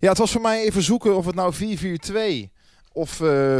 [0.00, 1.54] Ja, het was voor mij even zoeken of het nou
[2.48, 2.50] 4-4-2
[2.92, 3.56] of eh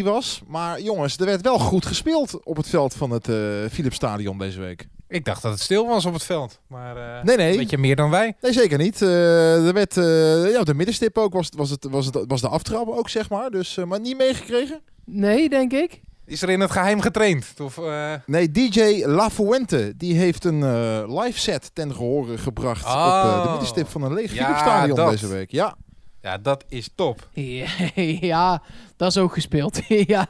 [0.00, 0.42] 4-3-3 was.
[0.46, 3.36] Maar jongens, er werd wel goed gespeeld op het veld van het eh
[3.70, 4.88] Philips Stadion deze week.
[5.08, 6.60] Ik dacht dat het stil was op het veld.
[6.66, 7.56] Maar eh Nee, nee.
[7.56, 8.36] weet je meer dan wij.
[8.40, 9.02] Nee, zeker niet.
[9.02, 12.40] Eh, er werd, eh, ja, op de middenstip ook was, was, het, was, het, was
[12.40, 13.50] de aftrap ook, zeg maar.
[13.50, 14.80] Dus, eh, maar niet meegekregen?
[15.04, 16.00] Nee, denk ik.
[16.28, 17.54] Is er in het geheim getraind?
[17.62, 22.84] Of, eh, Nee, DJ La Fuente, die heeft een eh, live set ten gehore gebracht
[22.84, 23.50] op eh, de Oh.
[23.50, 25.10] middenstip van een leeg Ja, Stadion dat.
[25.10, 25.50] deze week.
[25.50, 25.76] Ja.
[26.22, 27.28] Ja, dat is top.
[27.32, 27.66] Ja,
[28.32, 28.62] ja,
[28.96, 29.80] dat is ook gespeeld.
[29.88, 30.26] ja.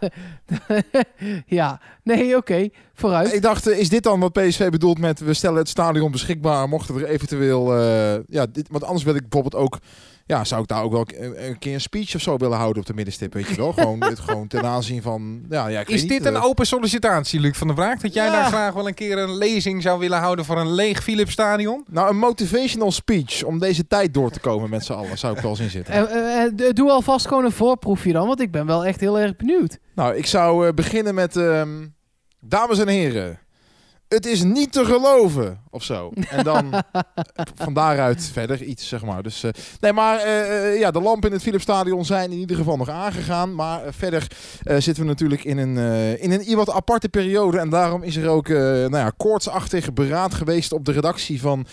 [1.47, 2.69] ja, nee, oké.
[2.95, 3.34] Vooruit.
[3.34, 6.95] Ik dacht, is dit dan wat PSV bedoelt met we stellen het stadion beschikbaar, mochten
[6.95, 9.78] er eventueel, eh, ja, dit, want anders wil ik bijvoorbeeld ook,
[10.29, 12.87] ja, zou ik daar ook wel een, keer een speech of zo willen houden op
[12.89, 13.73] de middenstip, weet je wel?
[13.79, 16.67] gewoon, dit, gewoon ten aanzien van, ja, ja ik Is dit niet, een eh, open
[16.67, 18.01] sollicitatie, Luc van der Braak?
[18.01, 18.33] Dat jij Ja.
[18.33, 21.85] daar graag wel een keer een lezing zou willen houden voor een leeg Philips Stadion?
[21.91, 25.43] Nou, een motivational speech om deze tijd door te komen met z'n allen, zou ik
[25.43, 25.95] wel zien zitten.
[26.09, 29.37] Eh, d- doe alvast gewoon een voorproefje dan, want ik ben wel echt heel erg
[29.37, 29.79] benieuwd.
[29.95, 31.87] Nou, ik zou beginnen met, ehm,
[32.41, 33.39] dames en heren,
[34.09, 36.11] het is niet te geloven, of zo.
[36.31, 36.83] En dan
[37.55, 39.23] van daaruit verder iets, zeg maar.
[39.23, 42.56] Dus, eh, nee, maar eh, eh, ja, de lampen in het Philipsstadion zijn in ieder
[42.56, 43.55] geval nog aangegaan.
[43.55, 44.27] Maar verder
[44.79, 45.77] zitten we natuurlijk in een,
[46.20, 47.59] in een wat aparte periode.
[47.59, 51.67] En daarom is er ook nou ja, koortsachtig beraad geweest op de redactie van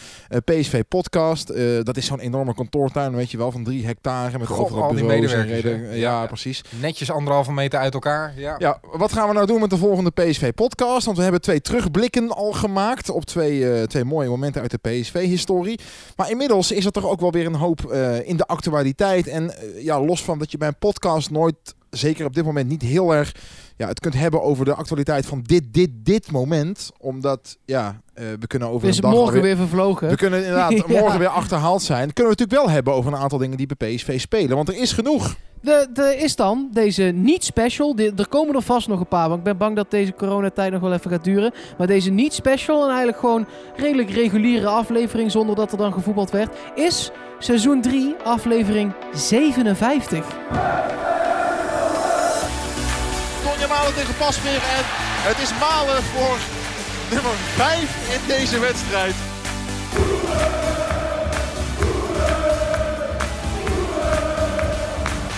[0.45, 1.53] PSV Podcast.
[1.83, 4.39] Dat is zo'n enorme kantoortuin, weet je wel, van drie hectare.
[4.39, 5.61] Met God, overal al die en medewerkers?
[5.89, 6.25] Ja, Ja.
[6.25, 6.61] precies.
[6.69, 8.33] Netjes anderhalve meter uit elkaar.
[8.35, 8.55] Ja.
[8.57, 11.05] Ja, wat gaan we nou doen met de volgende PSV-podcast?
[11.05, 14.89] Want we hebben twee terugblikken al gemaakt op twee, eh, twee mooie momenten uit de
[14.89, 15.79] PSV-historie.
[16.15, 19.27] Maar inmiddels is er toch ook wel weer een hoop eh, in de actualiteit.
[19.27, 22.69] En eh, ja, los van dat je bij een podcast nooit, zeker op dit moment,
[22.69, 23.31] niet heel erg
[23.77, 26.91] ja, het kunt hebben over de actualiteit van dit, dit, dit moment.
[26.99, 30.09] Omdat, ja, eh, we kunnen over Is een dag morgen weer vervlogen?
[30.09, 30.83] we kunnen inderdaad Ja.
[30.87, 32.13] morgen weer achterhaald zijn.
[32.13, 34.55] Kunnen we natuurlijk wel hebben over een aantal dingen die bij PSV spelen.
[34.55, 35.35] Want er is genoeg.
[35.61, 37.95] De, de is dan deze niet special.
[37.95, 39.27] De- er komen er vast nog een paar.
[39.27, 41.53] Want ik ben bang dat deze coronatijd nog wel even gaat duren.
[41.77, 43.45] Maar deze niet special en eigenlijk gewoon
[43.75, 45.31] redelijk reguliere aflevering.
[45.31, 46.55] Zonder dat er dan gevoetbald werd.
[46.75, 50.25] Is seizoen 3, aflevering 57.
[53.67, 54.83] Malen tegen Pasveer en
[55.29, 56.37] het is Malen voor
[57.09, 57.79] nummer 5
[58.13, 59.15] in deze wedstrijd.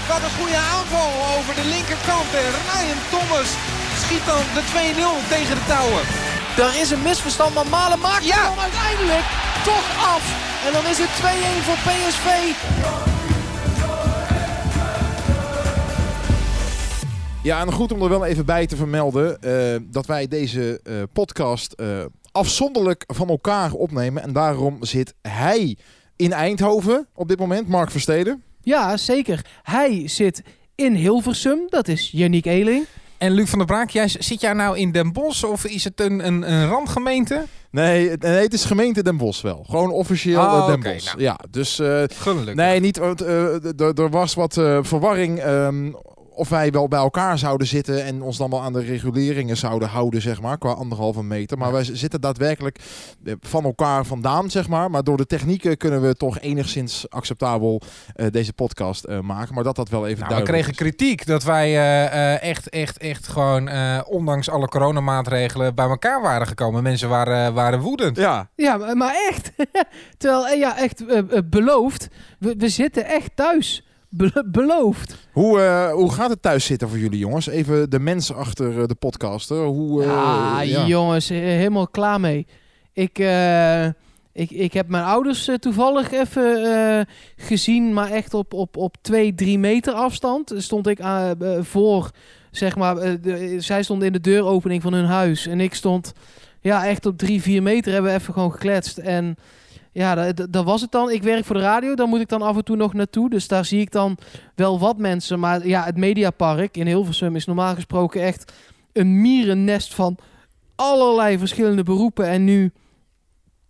[0.08, 2.30] Wat een goede aanval over de linkerkant.
[2.44, 3.50] En Ryan Thomas
[4.04, 6.04] schiet dan de 2-0 tegen de touwen.
[6.66, 8.36] Er is een misverstand, maar Malen maakt Ja.
[8.36, 9.26] het dan uiteindelijk
[9.72, 10.24] toch af.
[10.66, 12.28] En dan is het 2-1 voor PSV.
[17.48, 20.94] Ja, en goed om er wel even bij te vermelden eh, dat wij deze eh,
[21.14, 21.88] podcast eh,
[22.32, 24.24] afzonderlijk van elkaar opnemen.
[24.24, 25.78] En daarom zit hij
[26.16, 28.44] in Eindhoven op dit moment, Mark Versteden.
[28.62, 29.46] Ja, zeker.
[29.64, 30.42] Hij zit
[30.76, 31.60] in Hilversum.
[31.70, 32.86] Dat is Yannick Eeling.
[33.18, 36.02] En Luc van der Braak, jij, zit jij nou in Den Bosch of is het
[36.02, 37.46] een, een, een randgemeente?
[37.72, 39.66] Nee, het- nee, het is gemeente Den Bosch wel.
[39.70, 41.06] Gewoon officieel Oh, eh, Den oké, Bosch.
[41.06, 41.22] nou.
[41.22, 42.54] Ja, dus eh, Gelukkig.
[42.56, 42.98] Nee, niet.
[43.00, 45.40] eh, er was wat eh, verwarring.
[45.40, 45.92] ehm,
[46.38, 49.88] of wij wel bij elkaar zouden zitten en ons dan wel aan de reguleringen zouden
[49.90, 51.58] houden, zeg maar, qua anderhalve meter.
[51.58, 52.80] Maar wij zitten daadwerkelijk
[53.26, 54.90] eh, van elkaar vandaan, zeg maar.
[54.92, 57.82] Maar door de technieken kunnen we toch enigszins acceptabel
[58.16, 59.54] eh, deze podcast eh, maken.
[59.54, 60.96] Maar dat dat wel even Nou, we duidelijk kregen is.
[60.98, 66.22] kritiek dat wij eh, eh, echt, echt, echt gewoon, eh, ondanks alle coronamaatregelen, bij elkaar
[66.22, 66.84] waren gekomen.
[66.84, 68.18] Mensen waren, waren woedend.
[68.18, 69.52] Ja, Ja, maar- echt.
[70.18, 71.04] Terwijl, ja, echt
[71.50, 72.08] beloofd.
[72.40, 73.87] We, we zitten echt thuis.
[74.10, 75.28] Be- beloofd.
[75.32, 77.48] hoe, eh, hoe gaat het thuis zitten voor jullie jongens?
[77.48, 79.64] Even de mens achter eh, de podcaster.
[79.66, 80.86] Hoe, eh, ah, ja.
[80.86, 82.48] jongens, helemaal klaar mee.
[82.94, 83.18] Ik,
[84.34, 89.60] ik, ik heb mijn ouders toevallig even gezien, maar echt op, op, op twee, drie
[89.60, 90.54] meter afstand.
[90.58, 91.00] Stond ik
[91.62, 92.12] voor,
[92.52, 95.48] zeg maar, de- zij stond in de deuropening van hun huis.
[95.48, 96.14] En ik stond,
[96.62, 98.98] ja, echt op drie, vier meter hebben we even gewoon gekletst.
[98.98, 99.36] En
[99.98, 101.12] ja, dat, dat- was het dan.
[101.12, 103.30] Ik werk voor de radio, daar moet ik dan af en toe nog naartoe.
[103.30, 104.18] Dus daar zie ik dan
[104.56, 105.40] wel wat mensen.
[105.40, 108.54] Maar ja, het Mediapark in Hilversum is normaal gesproken echt
[108.94, 110.18] een mierennest van
[110.76, 112.26] allerlei verschillende beroepen.
[112.28, 112.72] En nu,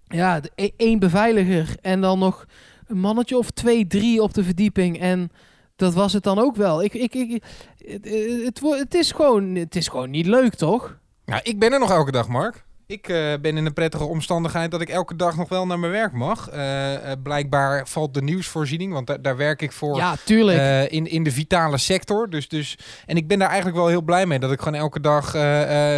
[0.08, 2.46] ja, e- één beveiliger en dan nog
[2.88, 5.00] een mannetje of twee, drie op de verdieping.
[5.00, 5.30] En
[5.76, 6.84] dat was het dan ook wel.
[6.84, 7.44] Ik, ik, ik,
[7.78, 8.06] het,
[8.46, 10.98] het, het, is gewoon, het is gewoon niet leuk, toch?
[11.26, 12.66] Nou, ik ben er nog elke dag, Mark.
[12.88, 15.92] Ik eh, ben in een prettige omstandigheid dat ik elke dag nog wel naar mijn
[15.92, 16.50] werk mag.
[16.50, 20.92] Eh, eh, blijkbaar valt de nieuwsvoorziening, want da- daar werk ik voor Ja, tuurlijk.
[20.92, 22.30] in, in de vitale sector.
[22.30, 25.00] Dus, dus, en ik ben daar eigenlijk wel heel blij mee dat ik gewoon elke
[25.00, 25.34] dag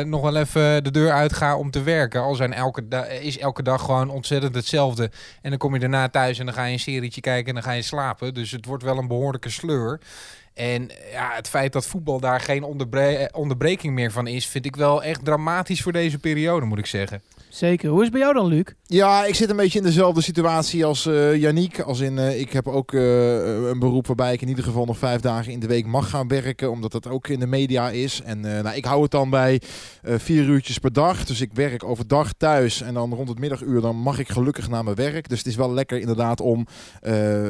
[0.06, 2.22] nog wel even de deur uit ga om te werken.
[2.22, 2.84] Al zijn elke
[3.22, 5.12] is elke dag gewoon ontzettend hetzelfde.
[5.42, 7.64] En dan kom je daarna thuis en dan ga je een serietje kijken en dan
[7.64, 8.34] ga je slapen.
[8.34, 10.00] Dus het wordt wel een behoorlijke sleur.
[10.54, 14.76] En ja, het feit dat voetbal daar geen eh, onderbreking meer van is, vind ik
[14.76, 17.22] wel echt dramatisch voor deze periode, moet ik zeggen.
[17.50, 17.90] Zeker.
[17.90, 18.64] Hoe is het bij jou dan, Luc?
[18.84, 21.04] Ja, ik zit een beetje in dezelfde situatie als
[21.36, 21.80] Yannick.
[21.80, 24.98] Als in, eh, ik heb ook eh, een beroep waarbij ik in ieder geval nog
[24.98, 26.72] vijf dagen in de week mag gaan werken.
[26.72, 28.22] Omdat dat ook in de media is.
[28.26, 29.62] En nou, ik hou het dan bij
[30.04, 31.26] vier uurtjes per dag.
[31.26, 32.82] Dus ik werk overdag thuis.
[32.82, 35.30] En dan rond het middaguur dan mag ik gelukkig naar mijn werk.
[35.30, 36.68] Dus het is wel lekker inderdaad om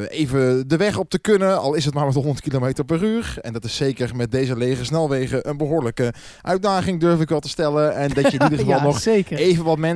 [0.09, 1.59] even de weg op te kunnen.
[1.59, 3.37] Al is het maar met 100 km per uur.
[3.41, 7.49] En dat is zeker met deze lege snelwegen een behoorlijke uitdaging durf ik wel te
[7.49, 7.95] stellen.
[7.95, 9.37] En dat je in ieder geval ja, nog zeker.
[9.37, 9.88] even wat mensen,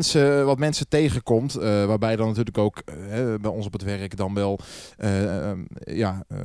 [0.45, 1.55] wat mensen tegenkomt.
[1.55, 2.95] eh, waarbij dan natuurlijk ook eh,
[3.41, 4.59] bij ons op het werk dan wel
[4.97, 6.37] eh, ehm, ja, eh,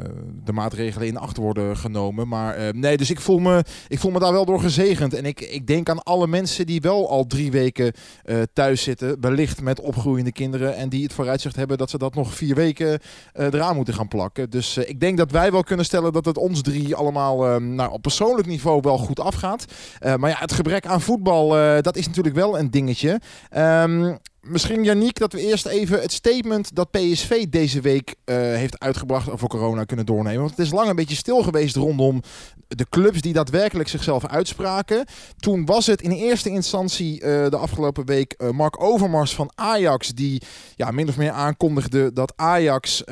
[0.45, 2.29] de maatregelen in acht worden genomen.
[2.29, 5.15] Maar eh, nee, dus ik voel, me, ik voel me daar wel door gezegend.
[5.15, 7.93] En ik, ik denk aan alle mensen die wel al drie weken
[8.25, 9.21] eh, thuis zitten.
[9.21, 10.77] Wellicht met opgroeiende kinderen.
[10.77, 12.99] En die het vooruitzicht hebben dat ze dat nog vier weken
[13.33, 14.51] eh, eraan moeten gaan plakken.
[14.51, 17.57] Dus eh, ik denk dat wij wel kunnen stellen dat het ons drie allemaal eh,
[17.57, 19.65] nou, op persoonlijk niveau wel goed afgaat.
[19.99, 23.21] Eh, maar ja, het gebrek aan voetbal, eh, dat is natuurlijk wel een dingetje.
[23.51, 24.15] Ehm,
[24.49, 29.31] misschien, Yannick, dat we eerst even het statement dat PSV deze week eh, heeft uitgebracht
[29.31, 30.39] over corona kunnen doornemen.
[30.39, 32.23] Want het is lang een beetje stil geweest rondom
[32.69, 35.05] de clubs die daadwerkelijk zichzelf uitspraken.
[35.39, 40.09] Toen was het in eerste instantie eh, de afgelopen week eh, Mark Overmars van Ajax
[40.09, 40.43] die
[40.77, 43.05] ja, min of meer aankondigde dat Ajax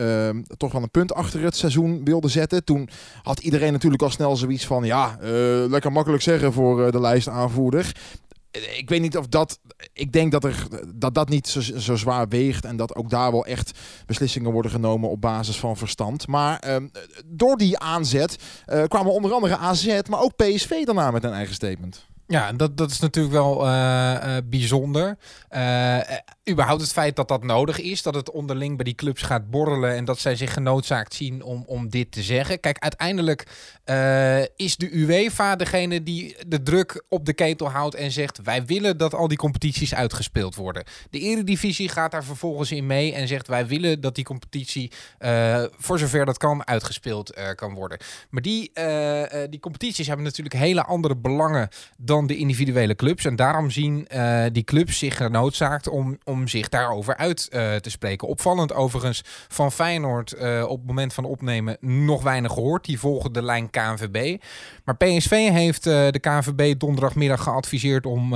[0.56, 2.64] toch wel een punt achter het seizoen wilde zetten.
[2.64, 2.88] Toen
[3.22, 5.18] had iedereen natuurlijk al snel zoiets van ja,
[5.68, 7.92] lekker makkelijk zeggen voor de lijstaanvoerder.
[8.50, 9.60] Ik weet niet of dat.
[9.92, 12.64] Ik denk dat er, dat, dat niet zo, zwaar weegt.
[12.64, 16.26] En dat ook daar wel echt beslissingen worden genomen op basis van verstand.
[16.26, 16.88] Maar ehm,
[17.26, 21.54] door die aanzet eh, kwamen onder andere AZ, maar ook PSV daarna met een eigen
[21.54, 22.06] statement.
[22.26, 25.18] Ja, dat, dat is natuurlijk wel eh, eh, bijzonder.
[25.48, 25.98] Eh,
[26.50, 29.94] überhaupt het feit dat dat nodig is, dat het onderling bij die clubs gaat borrelen
[29.94, 32.60] en dat zij zich genoodzaakt zien om, om dit te zeggen.
[32.60, 33.46] Kijk, uiteindelijk
[33.84, 38.64] eh, is de UEFA degene die de druk op de ketel houdt en zegt: wij
[38.64, 40.84] willen dat al die competities uitgespeeld worden.
[41.10, 45.64] De Eredivisie gaat daar vervolgens in mee en zegt: wij willen dat die competitie eh,
[45.76, 47.98] voor zover dat kan uitgespeeld eh, kan worden.
[48.30, 48.72] Maar die,
[49.50, 53.24] die competities hebben natuurlijk hele andere belangen dan de individuele clubs.
[53.24, 54.08] En daarom zien
[54.52, 58.28] die clubs zich genoodzaakt om zich daarover uit eh, te spreken.
[58.28, 62.84] Opvallend overigens van Feyenoord eh, op het moment van opnemen nog weinig gehoord.
[62.84, 64.42] Die volgen de lijn KNVB.
[64.84, 68.34] Maar PSV heeft eh, de KNVB donderdagmiddag geadviseerd om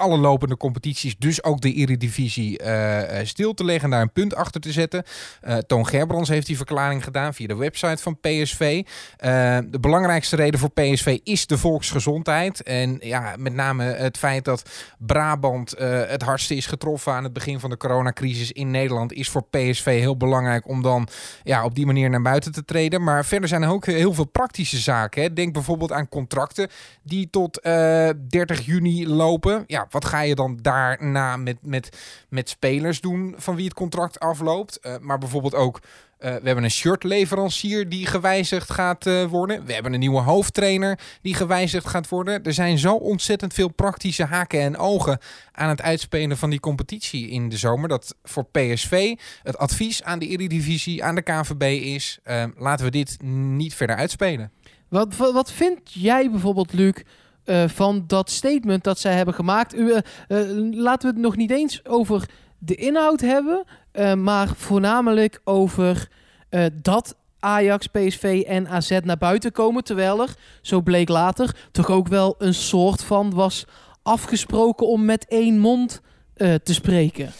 [0.00, 4.12] alle lopende competities, dus ook de Eredivisie, eh, eh, stil te leggen en daar een
[4.12, 5.04] punt achter te zetten.
[5.40, 8.84] Eh, Toon Gerbrands heeft die verklaring gedaan via de website van PSV.
[9.70, 12.62] De belangrijkste reden voor PSV is de volksgezondheid.
[12.62, 15.74] En ja, met name het feit dat Brabant
[16.06, 19.98] het hardste is getroffen aan het begin van de coronacrisis in Nederland, is voor PSV
[19.98, 21.08] heel belangrijk om dan
[21.42, 23.02] ja, op die manier naar buiten te treden.
[23.02, 25.22] Maar verder zijn er ook heel veel praktische zaken.
[25.22, 25.32] Hè.
[25.32, 26.68] Denk bijvoorbeeld aan contracten
[27.02, 29.64] die tot eh, 30 juni lopen.
[29.66, 31.98] Ja, wat ga je dan daarna met, met,
[32.28, 34.80] met spelers doen van wie het contract afloopt?
[34.80, 35.80] Eh, maar bijvoorbeeld ook
[36.18, 39.64] eh, we hebben een shirtleverancier die gewijzigd gaat eh, worden.
[39.64, 42.42] We hebben een nieuwe hoofdtrainer die gewijzigd gaat worden.
[42.42, 45.18] Er zijn zo ontzettend veel praktische haken en ogen
[45.52, 47.88] aan het uitspelen van die competitie in de zomer.
[47.88, 52.18] Dat voor PSV het advies aan de Eredivisie, aan de KVB is...
[52.56, 54.52] laten we dit niet verder uitspelen.
[54.88, 56.94] Wat, wat, wat vind jij bijvoorbeeld, Luc,
[57.50, 59.74] eh, van dat statement dat zij hebben gemaakt?
[59.74, 62.28] U, eh, eh, laten we het nog niet eens over
[62.58, 63.64] de inhoud hebben,
[64.18, 66.08] maar voornamelijk over
[66.72, 69.84] dat Ajax, PSV en AZ naar buiten komen.
[69.84, 73.66] Terwijl er, zo bleek later, toch ook wel een soort van was
[74.02, 76.00] afgesproken om met één mond
[76.36, 77.32] te spreken.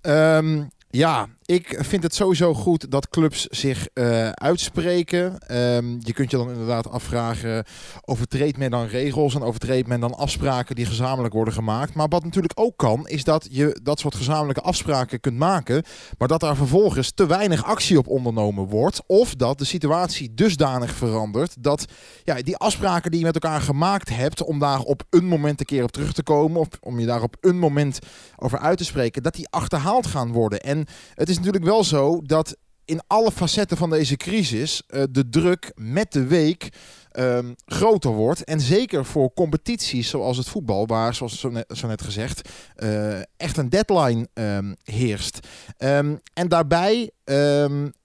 [0.00, 5.38] Ehm, ja, ik vind het sowieso goed dat clubs zich eh, uitspreken.
[5.38, 7.64] Ehm, je kunt je dan inderdaad afvragen,
[8.04, 11.94] overtreedt men dan regels en overtreedt men dan afspraken die gezamenlijk worden gemaakt?
[11.94, 15.82] Maar wat natuurlijk ook kan, is dat je dat soort gezamenlijke afspraken kunt maken,
[16.18, 19.02] maar dat daar vervolgens te weinig actie op ondernomen wordt.
[19.06, 21.84] Of dat de situatie dusdanig verandert dat
[22.24, 25.66] ja, die afspraken die je met elkaar gemaakt hebt, om daar op een moment een
[25.66, 27.98] keer op terug te komen, of om je daar op een moment
[28.36, 30.60] over uit te spreken, dat die achterhaald gaan worden.
[30.60, 35.28] En het is natuurlijk wel zo dat in alle facetten van deze crisis eh, de
[35.28, 36.68] druk met de week
[37.10, 38.44] ehm, groter wordt.
[38.44, 43.68] En zeker voor competities zoals het voetbal, waar, zoals zo net, gezegd, eh, echt een
[43.68, 45.46] deadline ehm, heerst.
[45.76, 47.10] Ehm, en daarbij,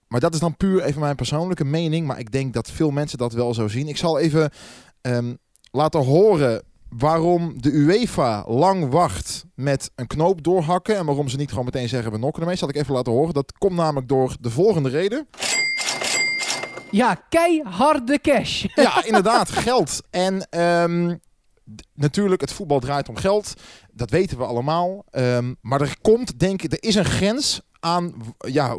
[0.08, 3.18] maar dat is dan puur even mijn persoonlijke mening, maar ik denk dat veel mensen
[3.18, 3.88] dat wel zo zien.
[3.88, 4.50] Ik zal even
[5.70, 6.62] laten horen
[6.98, 11.88] waarom de UEFA lang wacht met een knoop doorhakken en waarom ze niet gewoon meteen
[11.88, 12.56] zeggen we nokken ermee.
[12.56, 13.34] Zal ik even laten horen.
[13.34, 15.28] Dat komt namelijk door de volgende reden.
[16.90, 18.64] Ja, keiharde cash.
[18.74, 20.00] Ja, inderdaad, geld.
[20.10, 21.16] En ehm,
[21.94, 23.54] natuurlijk, het voetbal draait om geld.
[23.92, 25.04] Dat weten we allemaal.
[25.10, 28.76] Ehm, maar er komt, denk ik, er is een grens aan ja,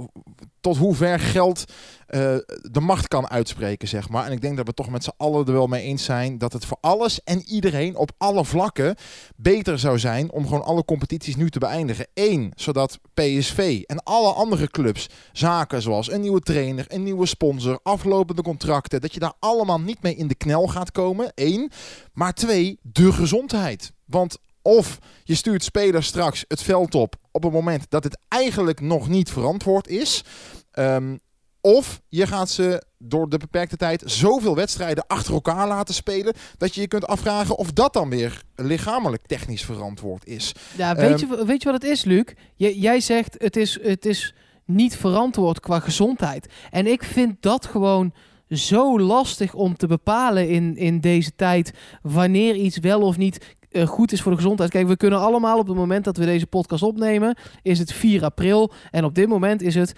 [0.61, 1.65] tot hoe ver geld
[2.07, 2.35] eh,
[2.71, 4.25] de macht kan uitspreken, zeg maar.
[4.25, 6.53] En ik denk dat we toch met z'n allen er wel mee eens zijn dat
[6.53, 8.95] het voor alles en iedereen op alle vlakken
[9.35, 12.07] beter zou zijn om gewoon alle competities nu te beëindigen.
[12.13, 17.79] Eén, zodat PSV en alle andere clubs zaken zoals een nieuwe trainer, een nieuwe sponsor,
[17.83, 21.31] aflopende contracten, dat je daar allemaal niet mee in de knel gaat komen.
[21.35, 21.71] Eén.
[22.13, 23.91] Maar twee, de gezondheid.
[24.05, 28.81] Want of je stuurt spelers straks het veld op op het moment dat het eigenlijk
[28.81, 30.23] nog niet verantwoord is.
[30.71, 31.17] Ehm,
[31.61, 36.33] of je gaat ze door de beperkte tijd zoveel wedstrijden achter elkaar laten spelen.
[36.57, 40.51] dat je je kunt afvragen of dat dan weer lichamelijk technisch verantwoord is.
[40.77, 42.23] Ja, weet, Ehm, je, weet je wat het is, Luc?
[42.55, 44.33] J- jij zegt het is, het is
[44.65, 46.47] niet verantwoord qua gezondheid.
[46.71, 48.13] En ik vind dat gewoon
[48.49, 54.11] zo lastig om te bepalen in, in deze tijd wanneer iets wel of niet goed
[54.11, 54.69] is voor de gezondheid.
[54.69, 58.23] Kijk, we kunnen allemaal op het moment dat we deze podcast opnemen, is het 4
[58.23, 58.71] april.
[58.91, 59.95] En op dit moment is het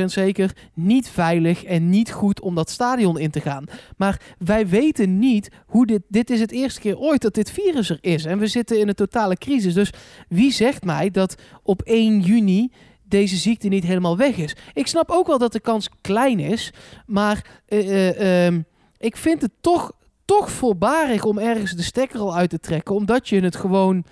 [0.00, 3.64] 100% zeker niet veilig en niet goed om dat stadion in te gaan.
[3.96, 6.02] Maar wij weten niet hoe dit.
[6.08, 8.24] Dit is het eerste keer ooit dat dit virus er is.
[8.24, 9.74] En we zitten in een totale crisis.
[9.74, 9.92] Dus
[10.28, 12.72] wie zegt mij dat op 1 juni
[13.02, 14.56] deze ziekte niet helemaal weg is?
[14.74, 16.72] Ik snap ook wel dat de kans klein is.
[17.06, 18.60] Maar eh, eh, ehm,
[18.98, 19.92] ik vind het toch,
[20.26, 22.94] toch voorbarig om ergens de stekker al uit te trekken.
[22.94, 24.04] Omdat je het gewoon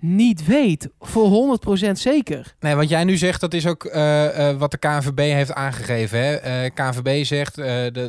[0.00, 0.88] niet weet.
[1.00, 1.58] Voor
[1.88, 2.54] 100% zeker.
[2.60, 6.18] Nee, wat jij nu zegt, dat is ook eh, eh, wat de KNVB heeft aangegeven.
[6.18, 6.34] Hè?
[6.34, 7.56] Eh, KNVB zegt,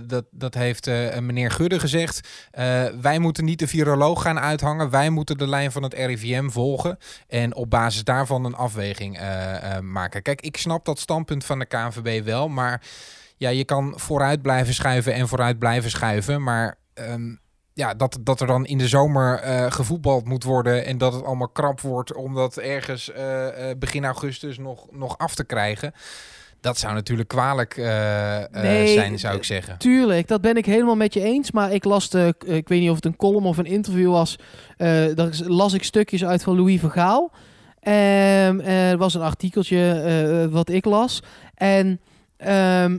[0.10, 0.90] dat, dat heeft
[1.20, 2.48] meneer Gudde gezegd.
[3.02, 4.90] wij moeten niet de viroloog gaan uithangen.
[4.90, 6.98] Wij moeten de lijn van het RIVM volgen.
[7.28, 9.20] En op basis daarvan een afweging
[9.82, 10.22] maken.
[10.22, 12.50] Kijk, ik snap dat standpunt van de KNVB wel.
[12.50, 12.82] Maar
[13.38, 16.44] ja, je kan vooruit blijven schuiven en vooruit blijven schuiven.
[16.44, 16.78] Maar...
[16.98, 17.36] ehm,
[17.78, 21.24] ja, dat, dat er dan in de zomer eh, gevoetbald moet worden en dat het
[21.24, 25.94] allemaal krap wordt om dat ergens eh, eh, begin augustus nog, nog af te krijgen.
[26.62, 27.76] Dat zou natuurlijk kwalijk
[28.52, 29.78] Nee, zijn, zou ik zeggen.
[29.78, 31.52] Tuurlijk, dat ben ik helemaal met je eens.
[31.52, 34.36] Maar ik las de, ik weet niet of het een column of een interview was.
[34.78, 37.32] daar las ik stukjes uit van Louis van Gaal.
[37.80, 41.24] Ehm, er was een artikeltje wat ik las.
[41.56, 42.00] En
[42.38, 42.98] ehm,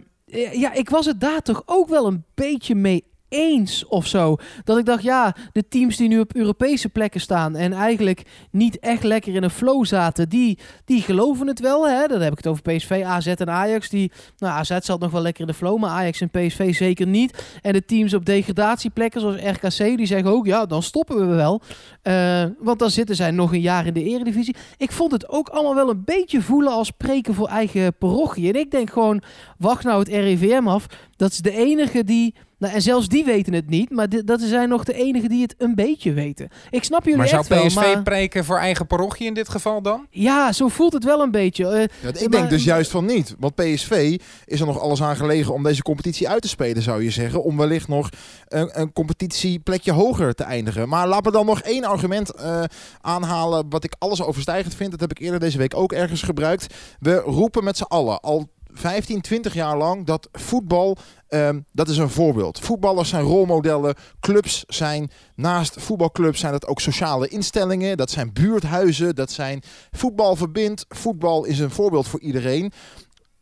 [0.53, 4.37] ja, ik was het daar toch ook wel een beetje mee eens of zo.
[4.65, 8.79] Dat ik dacht, ja, de teams die nu op Europese plekken staan en eigenlijk niet
[8.79, 11.89] echt lekker in een flow zaten, die, die geloven het wel.
[11.89, 12.07] Hè?
[12.07, 13.89] Dan heb ik het over PSV, AZ en Ajax.
[13.89, 17.07] Die, nou, AZ zat nog wel lekker in de flow, maar Ajax en PSV zeker
[17.07, 17.59] niet.
[17.63, 21.63] En de teams op degradatieplekken zoals RKC, die zeggen ook, ja, dan stoppen we wel.
[22.03, 24.57] Eh, want dan zitten zij nog een jaar in de eredivisie.
[24.77, 28.49] Ik vond het ook allemaal wel een beetje voelen als spreken voor eigen parochie.
[28.53, 29.23] En ik denk gewoon,
[29.59, 30.87] wacht nou het RIVM af.
[31.19, 32.35] Dat is de enige die...
[32.59, 35.55] Nou, en zelfs die weten het niet, maar dat zijn nog de enigen die het
[35.59, 36.49] een beetje weten.
[36.71, 39.49] Ik snap jullie Maar zou echt wel, PSV maar preken voor eigen parochie in dit
[39.49, 40.07] geval dan?
[40.11, 41.67] ja, zo voelt het wel een beetje.
[41.67, 43.35] Eh, Ja, ik Maar- denk dus juist van niet.
[43.39, 47.03] Want PSV is er nog alles aan gelegen om deze competitie uit te spelen, zou
[47.05, 47.43] je zeggen.
[47.45, 48.09] Om wellicht nog
[48.49, 50.89] een, een competitieplekje hoger te eindigen.
[50.89, 52.63] Maar laten we dan nog één argument eh,
[53.01, 54.91] aanhalen wat ik alles overstijgend vind.
[54.91, 56.75] Dat heb ik eerder deze week ook ergens gebruikt.
[57.01, 60.97] We roepen met z'n allen al 15, 20 jaar lang dat voetbal,
[61.29, 62.59] ehm, dat is een voorbeeld.
[62.59, 67.97] Voetballers zijn rolmodellen, clubs zijn, naast voetbalclubs zijn dat ook sociale instellingen.
[67.97, 70.85] Dat zijn buurthuizen, dat zijn voetbal verbindt.
[70.89, 72.73] Voetbal is een voorbeeld voor iedereen.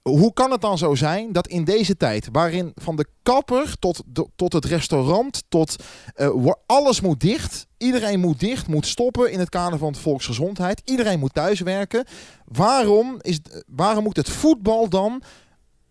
[0.03, 4.03] Hoe kan het dan zo zijn dat in deze tijd, waarin van de kapper tot,
[4.37, 5.77] tot het restaurant, tot
[6.15, 10.83] eh, alles moet dicht, iedereen moet dicht, moet stoppen in het kader van de volksgezondheid,
[10.85, 12.05] iedereen moet thuiswerken,
[12.45, 15.23] waarom, is, waarom moet het voetbal dan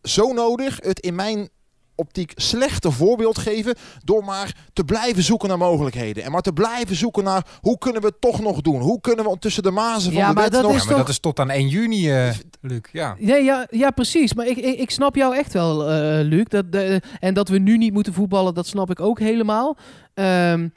[0.03, 1.49] zo nodig het in mijn
[1.97, 6.95] optiek slechte voorbeeld geven door maar te blijven zoeken naar mogelijkheden en maar te blijven
[6.95, 10.11] zoeken naar hoe kunnen we het toch nog doen, hoe kunnen we tussen de mazen
[10.11, 11.49] van Ja, de maar wet dat nog is ja, maar toch- dat is tot aan
[11.49, 12.29] 1 juni, eh
[12.61, 12.79] Luc.
[12.91, 13.15] Ja.
[13.19, 14.33] Nee, ja, ja, precies.
[14.33, 16.43] Maar ik, ik, ik snap jou echt wel, eh Luc.
[16.47, 19.77] Dat, de, en dat we nu niet moeten voetballen, dat snap ik ook helemaal.
[20.15, 20.67] Ehm,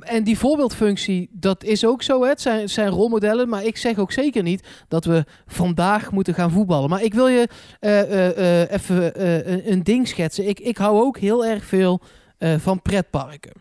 [0.00, 2.22] en die voorbeeldfunctie, dat is ook zo.
[2.22, 2.28] Hè?
[2.28, 3.48] Het, zijn, zijn rolmodellen.
[3.48, 6.90] Maar ik zeg ook zeker niet dat we vandaag moeten gaan voetballen.
[6.90, 7.48] Maar ik wil je
[7.80, 10.48] eh, eh, eh, even een, ding schetsen.
[10.48, 12.00] Ik, ik hou ook heel erg veel
[12.58, 13.52] van pretparken.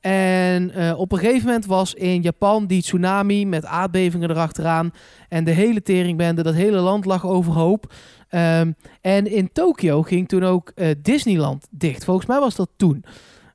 [0.00, 4.90] En op een gegeven moment was in Japan die tsunami met aardbevingen erachteraan.
[5.28, 7.92] En de hele teringbende, dat hele land lag overhoop.
[8.28, 12.04] Ehm, en in Tokio ging toen ook Disneyland dicht.
[12.04, 13.04] Volgens mij was dat toen.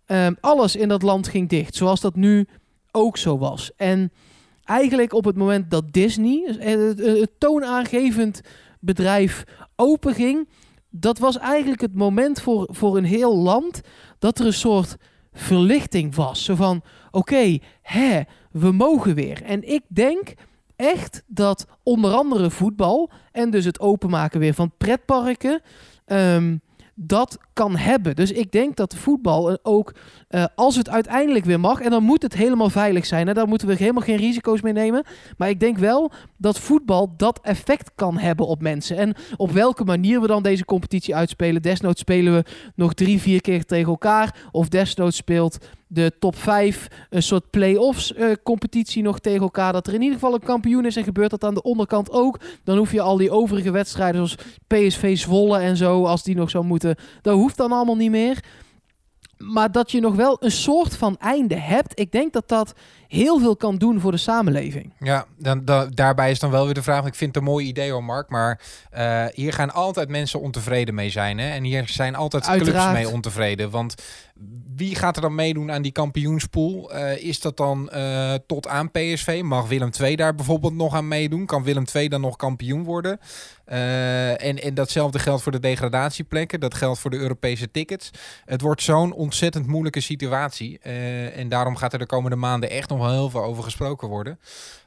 [0.06, 2.48] Ehm, alles in dat land ging dicht, zoals dat nu
[2.92, 3.72] ook zo was.
[3.76, 4.12] En
[4.64, 6.78] eigenlijk op het moment dat Disney, eh,
[7.20, 8.42] het, toonaangevend
[8.80, 9.44] bedrijf,
[9.76, 10.50] open ging,
[10.90, 13.82] dat was eigenlijk het moment voor, voor een heel land
[14.20, 14.96] dat er een soort
[15.34, 16.44] verlichting was.
[16.44, 16.82] Zo van,
[17.12, 18.22] oké, hè,
[18.52, 19.44] we mogen weer.
[19.44, 20.34] En ik denk
[20.76, 25.62] echt dat onder andere voetbal en dus het openmaken weer van pretparken
[26.06, 26.58] ehm,
[26.94, 28.16] dat kan hebben.
[28.16, 29.94] Dus ik denk dat voetbal eh, ook,
[30.28, 33.48] eh, als het uiteindelijk weer mag, en dan moet het helemaal veilig zijn, hè, daar
[33.48, 35.04] moeten we helemaal geen risico's mee nemen.
[35.38, 38.98] Maar ik denk wel dat voetbal dat effect kan hebben op mensen.
[38.98, 41.62] En op welke manier we dan deze competitie uitspelen.
[41.62, 42.44] Desnoods spelen we
[42.76, 44.36] nog drie, vier keer tegen elkaar.
[44.52, 45.58] Of desnoods speelt
[45.88, 48.32] de top 5 een soort play-offs eh,
[48.94, 49.74] nog tegen elkaar.
[49.74, 52.40] Dat er in ieder geval een kampioen is en gebeurt dat aan de onderkant ook.
[52.64, 56.50] Dan hoef je al die overige wedstrijden zoals PSV Zwolle en zo, als die nog
[56.50, 58.44] zou moeten, dat hoeft dan allemaal niet meer.
[59.38, 62.00] Maar dat je nog wel een soort van einde hebt.
[62.00, 62.74] Ik denk dat dat
[63.08, 64.94] heel veel kan doen voor de samenleving.
[65.00, 67.06] Ja, dan, da- daarbij is dan wel weer de vraag.
[67.06, 68.30] Ik vind het een mooi idee hoor, Mark.
[68.30, 71.38] Maar eh, hier gaan altijd mensen ontevreden mee zijn.
[71.38, 71.50] Hè?
[71.50, 72.94] En hier zijn altijd clubs Uiteraard.
[72.94, 73.70] mee ontevreden.
[73.70, 73.96] Want
[74.76, 76.92] wie gaat er dan meedoen aan die kampioenspool?
[76.94, 79.42] Eh, is dat dan eh, tot aan PSV?
[79.44, 81.46] Mag Willem II daar bijvoorbeeld nog aan meedoen?
[81.46, 83.20] Kan Willem II dan nog kampioen worden?
[83.66, 86.60] En, en datzelfde geldt voor de degradatieplekken.
[86.60, 88.12] Dat geldt voor de Europese tickets.
[88.46, 90.80] Het wordt zo'n ontzettend moeilijke situatie.
[91.36, 94.40] En daarom gaat er de komende maanden echt nog wel heel veel over gesproken worden.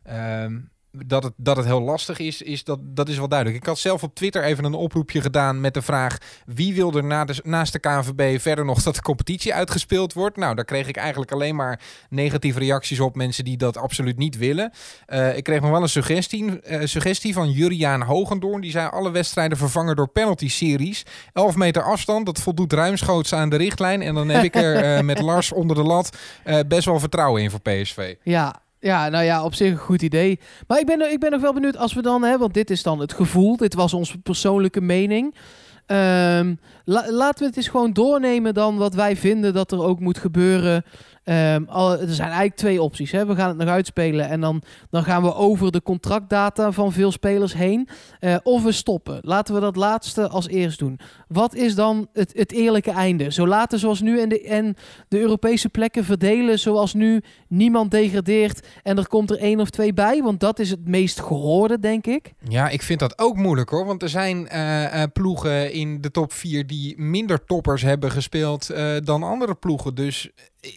[0.03, 0.59] Ehm,
[0.91, 3.59] dat het, dat het heel lastig is, is dat, dat is wel duidelijk.
[3.59, 6.19] Ik had zelf op Twitter even een oproepje gedaan met de vraag...
[6.47, 10.37] wie wil er na de, naast de KNVB verder nog dat de competitie uitgespeeld wordt?
[10.37, 11.81] Nou, daar kreeg ik eigenlijk alleen maar
[12.11, 13.17] negatieve reacties op.
[13.17, 14.73] Mensen die dat absoluut niet willen.
[15.07, 18.61] Eh, ik kreeg nog wel een suggestie, eh, suggestie van Juriaan Hogendoorn.
[18.61, 21.03] Die zei alle wedstrijden vervangen door penalty-series.
[21.33, 24.03] 11 meter afstand, dat voldoet ruimschoots aan de richtlijn.
[24.03, 26.17] En dan heb ik er eh, met Lars onder de lat
[26.67, 28.15] best wel vertrouwen in voor PSV.
[28.23, 30.41] Ja, ja, nou ja, op zich een goed idee.
[30.67, 32.83] Maar ik ben, ik ben nog wel benieuwd als we dan, hè, want dit is
[32.83, 35.35] dan het gevoel, dit was onze persoonlijke mening.
[36.85, 40.19] La- laten we het eens gewoon doornemen dan wat wij vinden dat er ook moet
[40.19, 40.85] gebeuren.
[41.29, 41.65] Ehm,
[42.01, 43.11] er zijn eigenlijk twee opties.
[43.11, 43.27] Hè.
[43.27, 47.13] We gaan het nog uitspelen en dan, dan gaan we over de contractdata van veel
[47.13, 47.89] spelers heen.
[48.21, 49.19] Eh, of we stoppen.
[49.23, 51.01] Laten we dat laatste als eerst doen.
[51.29, 53.33] Wat is dan het, het eerlijke einde?
[53.33, 54.77] Zo laten zoals nu en de, en
[55.09, 57.23] de Europese plekken verdelen zoals nu.
[57.49, 60.23] Niemand degradeert en er komt er één of twee bij.
[60.23, 62.33] Want dat is het meest gehoorde, denk ik.
[62.49, 63.85] Ja, ik vind dat ook moeilijk hoor.
[63.85, 68.71] Want er zijn eh, ploegen in de top 4 die minder toppers hebben gespeeld
[69.05, 69.95] dan andere ploegen.
[69.95, 70.31] Dus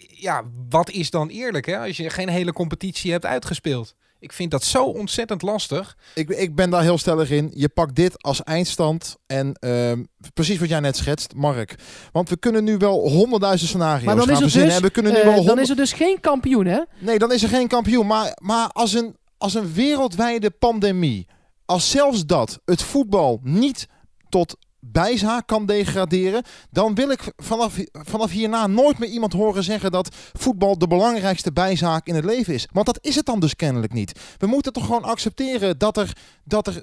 [0.08, 1.78] ja, wat is dan eerlijk hè?
[1.78, 3.94] als je geen hele competitie hebt uitgespeeld?
[4.22, 5.96] Ik vind dat zo ontzettend lastig.
[6.14, 7.50] Ik, ik ben daar heel stellig in.
[7.54, 9.16] Je pakt dit als eindstand.
[9.26, 10.02] En ehm,
[10.34, 11.74] precies wat jij net schetst, Mark.
[12.12, 14.68] Want we kunnen nu wel honderdduizend scenario's Maar dan gaan is, er verzinnen.
[14.68, 16.80] dus, en we kunnen nu wel dan is er dus geen kampioen, hè?
[16.98, 18.06] Nee, dan is er geen kampioen.
[18.06, 21.26] Maar, maar als, een, als een wereldwijde pandemie,
[21.64, 23.88] als zelfs dat het voetbal niet
[24.28, 29.90] tot bijzaak kan degraderen, dan wil ik vanaf, vanaf hierna nooit meer iemand horen zeggen
[29.90, 32.68] dat voetbal de belangrijkste bijzaak in het leven is.
[32.72, 34.20] Want dat is het dan dus kennelijk niet.
[34.38, 36.12] We moeten toch gewoon accepteren dat er,
[36.44, 36.82] dat er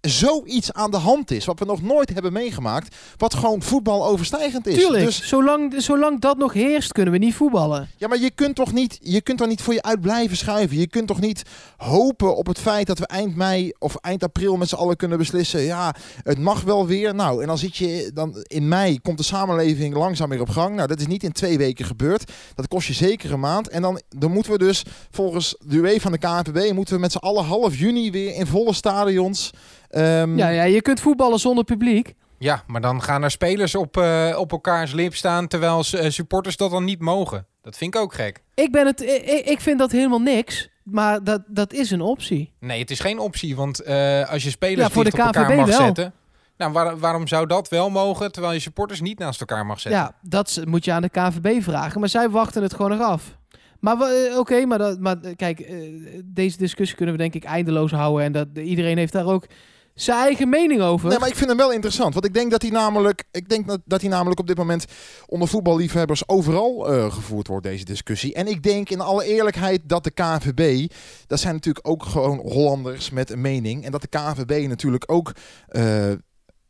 [0.00, 4.66] zoiets aan de hand is, wat we nog nooit hebben meegemaakt, wat gewoon voetbal overstijgend
[4.66, 4.74] is.
[4.74, 5.04] Tuurlijk.
[5.04, 7.88] Dus Zolang, zolang dat nog heerst, kunnen we niet voetballen.
[7.96, 10.78] ja, maar je kunt toch niet, je kunt toch niet voor je uit blijven schuiven.
[10.78, 11.42] Je kunt toch niet
[11.76, 15.18] hopen op het feit dat we eind mei of eind april met z'n allen kunnen
[15.18, 15.60] beslissen.
[15.60, 17.14] Ja, het mag wel weer.
[17.14, 20.74] Nou, en dan zit je dan in mei komt de samenleving langzaam weer op gang.
[20.74, 22.32] Nou, dat is niet in twee weken gebeurd.
[22.54, 23.68] Dat kost je zeker een maand.
[23.68, 27.12] En dan, dan moeten we dus volgens de UEFA van de KNVB moeten we met
[27.12, 29.50] z'n allen half juni weer in volle stadions.
[29.90, 32.14] ehm, Ja, ja, je kunt voetballen zonder publiek.
[32.38, 36.56] Ja, maar dan gaan er spelers op, eh, op elkaars lip staan terwijl eh, supporters
[36.56, 37.46] dat dan niet mogen.
[37.62, 38.42] Dat vind ik ook gek.
[38.54, 40.68] Ik, ben het, ik, ik vind dat helemaal niks.
[40.82, 42.52] Maar dat, dat is een optie.
[42.60, 45.56] Nee, het is geen optie, want eh, als je spelers Ja, voor de op elkaar
[45.56, 45.78] mag wel.
[45.86, 46.12] zetten...
[46.56, 50.00] Nou, waar- waarom zou dat wel mogen, terwijl je supporters niet naast elkaar mag zetten?
[50.00, 52.00] Ja, dat moet je aan de KVB vragen.
[52.00, 53.36] Maar zij wachten het gewoon nog af.
[53.80, 55.76] Maar eh, oké, maar, maar eh, kijk, eh,
[56.24, 58.24] deze discussie kunnen we denk ik eindeloos houden.
[58.24, 59.46] En dat, iedereen heeft daar ook
[59.94, 61.08] zijn eigen mening over.
[61.08, 62.14] Nee, maar ik vind hem wel interessant.
[62.14, 64.84] Want ik denk dat hij namelijk, ik denk dat, dat hij namelijk op dit moment
[65.26, 66.78] onder voetballiefhebbers overal
[67.10, 68.34] gevoerd wordt, deze discussie.
[68.34, 70.92] En ik denk in alle eerlijkheid dat de KNVB,
[71.26, 73.84] dat zijn natuurlijk ook gewoon Hollanders met een mening.
[73.84, 75.32] En dat de KNVB natuurlijk ook.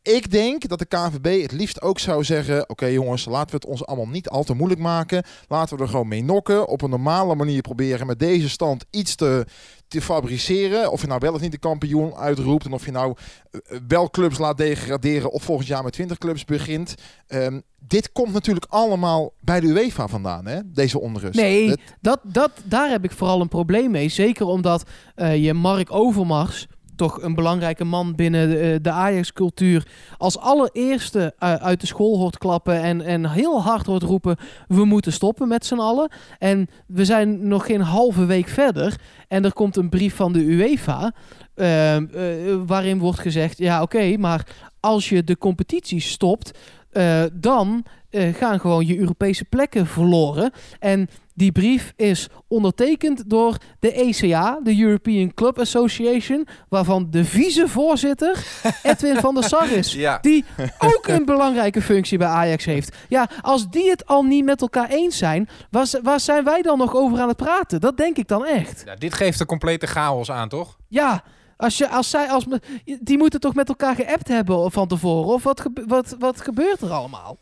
[0.01, 3.65] Ik denk dat de KNVB het liefst ook zou zeggen: Oké jongens, laten we het
[3.65, 5.23] ons allemaal niet al te moeilijk maken.
[5.47, 6.67] Laten we er gewoon mee nokken.
[6.67, 9.45] Op een normale manier proberen met deze stand iets te,
[9.87, 10.91] te fabriceren.
[10.91, 12.65] Of je nou wel of niet de kampioen uitroept.
[12.65, 13.15] En of je nou
[13.51, 15.31] eh, wel clubs laat degraderen.
[15.31, 16.95] Of volgend jaar met 20 clubs begint.
[17.27, 20.59] Ehm, dit komt natuurlijk allemaal bij de UEFA vandaan, hè?
[20.65, 21.39] deze onrust.
[21.39, 24.09] Nee, dat, dat, daar heb ik vooral een probleem mee.
[24.09, 24.83] Zeker omdat
[25.15, 26.67] eh, je Mark Overmars,
[26.99, 32.17] toch een belangrijke man binnen de, eh, de Ajax-cultuur, als allereerste eh, uit de school
[32.17, 36.11] hoort klappen en, en heel hard hoort roepen: we moeten stoppen met z'n allen.
[36.37, 38.95] En we zijn nog geen halve week verder
[39.27, 41.13] en er komt een brief van de UEFA.
[41.55, 42.03] eh, eh,
[42.65, 44.47] waarin wordt gezegd: ja, oké, maar
[44.79, 46.57] als je de competitie stopt,
[47.33, 50.51] dan gaan gewoon je Europese plekken verloren.
[50.79, 51.07] En
[51.39, 58.45] die brief is ondertekend door de ECA, de European Club Association, waarvan de vicevoorzitter
[58.83, 59.93] Edwin van der Sar is.
[59.93, 60.17] Ja.
[60.21, 60.45] Die
[60.95, 62.95] ook een belangrijke functie bij Ajax heeft.
[63.09, 65.49] Ja, als die het al niet met elkaar eens zijn,
[66.03, 67.81] waar, zijn wij dan nog over aan het praten?
[67.81, 68.81] Dat denk ik dan echt.
[68.85, 70.77] Ja, dit geeft de complete chaos aan, toch?
[70.87, 71.23] Ja,
[71.57, 72.61] als je, als zij, als me,
[73.01, 75.33] die moeten toch met elkaar geappt hebben van tevoren?
[75.33, 77.37] Of wat, wat, wat gebeurt er allemaal?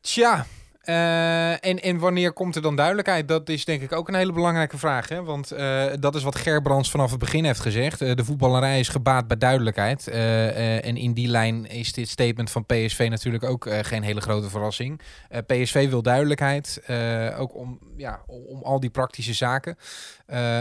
[0.00, 0.46] Tja.
[0.82, 3.28] Eh, en, en wanneer komt er dan duidelijkheid?
[3.28, 5.08] Dat is denk ik ook een hele belangrijke vraag.
[5.08, 5.22] Hè?
[5.22, 8.00] Want eh, dat is wat Gerbrands vanaf het begin heeft gezegd.
[8.00, 10.08] Eh, de voetballerij is gebaat bij duidelijkheid.
[10.08, 15.00] En in die lijn is dit statement van PSV natuurlijk ook geen hele grote verrassing.
[15.46, 16.82] PSV wil duidelijkheid,
[17.36, 19.76] ook om, ja, om, al die praktische zaken.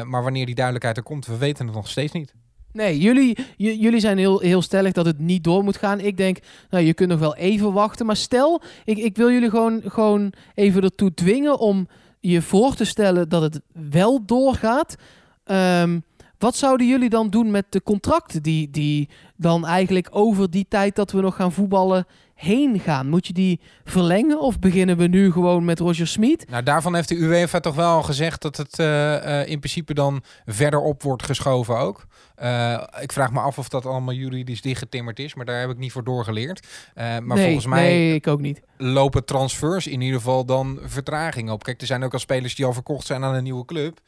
[0.06, 2.34] Maar wanneer die duidelijkheid er komt, we weten het nog steeds niet.
[2.74, 6.00] Nee, jullie, jullie zijn heel, heel stellig dat het niet door moet gaan.
[6.00, 6.38] Ik denk,
[6.70, 8.06] nou, je kunt nog wel even wachten.
[8.06, 11.88] Maar stel, ik, ik wil jullie gewoon, gewoon even ertoe dwingen om
[12.20, 14.96] je voor te stellen dat het wel doorgaat.
[15.44, 16.00] Ehm,
[16.38, 20.96] wat zouden jullie dan doen met de contracten die, die dan eigenlijk over die tijd
[20.96, 22.06] dat we nog gaan voetballen
[22.42, 23.10] heen gaan?
[23.10, 26.50] Moet je die verlengen of beginnen we nu gewoon met Roger Smit?
[26.50, 30.24] Nou, daarvan heeft de UEFA toch wel gezegd dat het eh, eh, in principe dan
[30.46, 32.06] verderop wordt geschoven ook.
[32.36, 35.78] Eh, ik vraag me af of dat allemaal juridisch dichtgetimmerd is, maar daar heb ik
[35.78, 36.68] niet voor doorgeleerd.
[36.96, 38.62] Maar nee, volgens mij nee, ik ook niet.
[38.82, 41.64] Lopen transfers in ieder geval dan vertraging op.
[41.64, 44.00] Kijk, er zijn ook al spelers die al verkocht zijn aan een nieuwe club.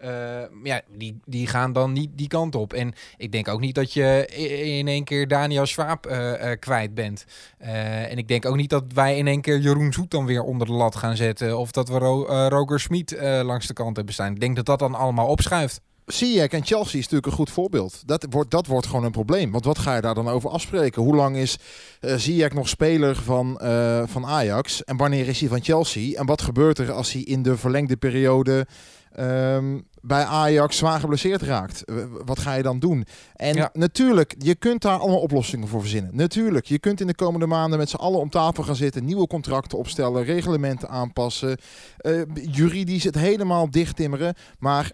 [0.00, 2.72] Eh, ja, die, die gaan dan niet die kant op.
[2.72, 4.26] En ik denk ook niet dat je
[4.78, 7.24] in één keer Daniel Schwab eh, eh, kwijt bent.
[7.58, 10.66] En ik denk ook niet dat wij in één keer Jeroen Zoet dan weer onder
[10.66, 11.58] de lat gaan zetten.
[11.58, 14.32] Of dat we Ro Roger Smit langs de kant hebben staan.
[14.32, 15.80] Ik denk dat dat dan allemaal opschuift.
[16.06, 18.02] Ziyech en Chelsea is natuurlijk een goed voorbeeld.
[18.06, 19.50] Dat wordt, dat wordt gewoon een probleem.
[19.50, 21.02] Want wat ga je daar dan over afspreken?
[21.02, 21.58] Hoe lang is
[22.00, 24.84] eh Ziyech nog speler van, eh, van Ajax?
[24.84, 26.18] En wanneer is hij van Chelsea?
[26.18, 28.66] En wat gebeurt er als hij in de verlengde periode
[29.10, 31.84] ehm, bij Ajax zwaar geblesseerd raakt?
[32.24, 33.04] Wat ga je dan doen?
[33.34, 33.70] En Ja.
[33.72, 36.16] natuurlijk, je kunt daar allemaal oplossingen voor verzinnen.
[36.16, 39.26] Natuurlijk, je kunt in de komende maanden met z'n allen om tafel gaan zitten, nieuwe
[39.26, 41.56] contracten opstellen, reglementen aanpassen,
[41.96, 42.12] eh,
[42.50, 44.34] juridisch het helemaal dichttimmeren.
[44.58, 44.92] Maar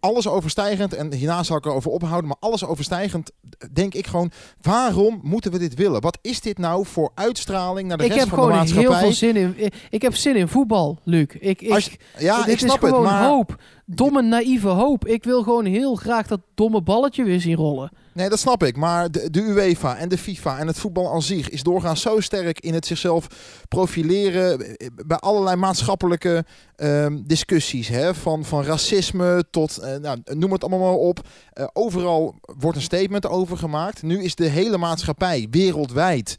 [0.00, 3.30] alles overstijgend, en hierna zal ik erover ophouden, maar alles overstijgend,
[3.72, 4.30] denk ik gewoon,
[4.60, 6.00] waarom moeten we dit willen?
[6.00, 8.74] Wat is dit nou voor uitstraling naar de ik rest heb van de gewoon heel
[8.74, 9.00] maatschappij?
[9.02, 9.54] veel zin in.
[9.56, 11.26] Ik, ik heb zin in voetbal, Luc.
[11.38, 13.56] Ik, ik, je- ja, dit ik snap is gewoon het, maar hoop.
[13.90, 15.06] Domme, naïeve hoop.
[15.06, 17.90] Ik wil gewoon heel graag dat domme balletje weer zien rollen.
[18.12, 18.76] nee, dat snap ik.
[18.76, 22.60] Maar de, UEFA en de FIFA en het voetbal aan zich is doorgaans zo sterk
[22.60, 23.26] in het zichzelf
[23.68, 26.44] profileren eh, bij allerlei maatschappelijke
[26.76, 28.14] ehm, discussies, hè?
[28.14, 31.20] Van, van racisme tot, eh, nou, noem het allemaal maar op.
[31.52, 34.02] Eh, overal wordt een statement over gemaakt.
[34.02, 36.36] Nu is de hele maatschappij wereldwijd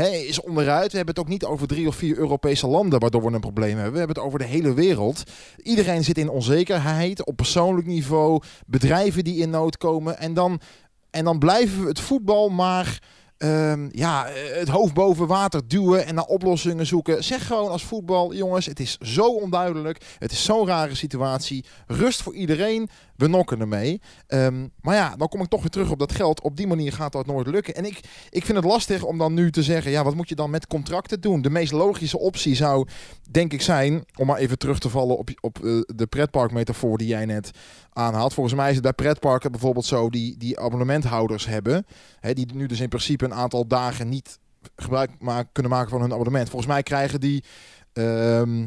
[0.00, 0.90] is onderuit.
[0.90, 3.74] We hebben het ook niet over drie of vier Europese landen waardoor we een probleem
[3.74, 3.92] hebben.
[3.92, 5.22] We hebben het over de hele wereld.
[5.62, 8.42] Iedereen zit in onzekerheid op persoonlijk niveau.
[8.66, 10.18] Bedrijven die in nood komen.
[10.18, 10.60] En dan,
[11.10, 13.02] en dan blijven we het voetbal maar
[13.36, 17.24] ehm, ja, het hoofd boven water duwen en naar oplossingen zoeken.
[17.24, 20.04] Zeg gewoon als voetbal, jongens, het is zo onduidelijk.
[20.18, 21.64] Het is zo'n rare situatie.
[21.86, 22.88] Rust voor iedereen.
[23.22, 24.00] We nokken ermee.
[24.26, 26.40] Ehm, maar ja, dan kom ik toch weer terug op dat geld.
[26.40, 27.74] Op die manier gaat dat nooit lukken.
[27.74, 30.34] En ik, ik vind het lastig om dan nu te zeggen, ja, wat moet je
[30.34, 31.42] dan met contracten doen?
[31.42, 32.86] De meest logische optie zou,
[33.30, 37.06] denk ik, zijn, om maar even terug te vallen op, op eh, de pretparkmetafoor die
[37.06, 37.50] jij net
[37.92, 38.34] aanhaalt.
[38.34, 41.86] Volgens mij is het bij pretparken bijvoorbeeld zo, die, die abonnementhouders hebben,
[42.20, 44.38] hè, die nu dus in principe een aantal dagen niet
[44.76, 46.48] gebruik ma- kunnen maken van hun abonnement.
[46.48, 47.44] Volgens mij krijgen die...
[47.92, 48.66] ehm,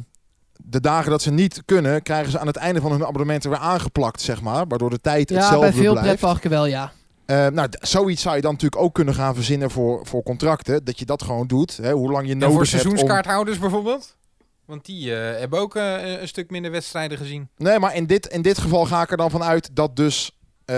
[0.64, 3.50] de dagen dat ze niet kunnen, krijgen ze aan het einde van hun abonnement er
[3.50, 4.68] weer aangeplakt, zeg maar.
[4.68, 6.08] Waardoor de tijd Ja, hetzelfde bij veel blijft.
[6.10, 6.92] pretparken wel, ja.
[7.26, 10.84] Eh, nou, zoiets zou je dan natuurlijk ook kunnen gaan verzinnen voor, voor contracten.
[10.84, 11.78] Dat je dat gewoon doet.
[11.78, 12.80] Hè, hoe lang je nodig voor hebt om...
[12.80, 14.16] seizoenskaarthouders bijvoorbeeld?
[14.66, 17.50] Want die eh, hebben ook eh, een stuk minder wedstrijden gezien.
[17.58, 20.32] Nee, maar in dit, in dit geval ga ik er dan vanuit dat dus
[20.66, 20.76] eh,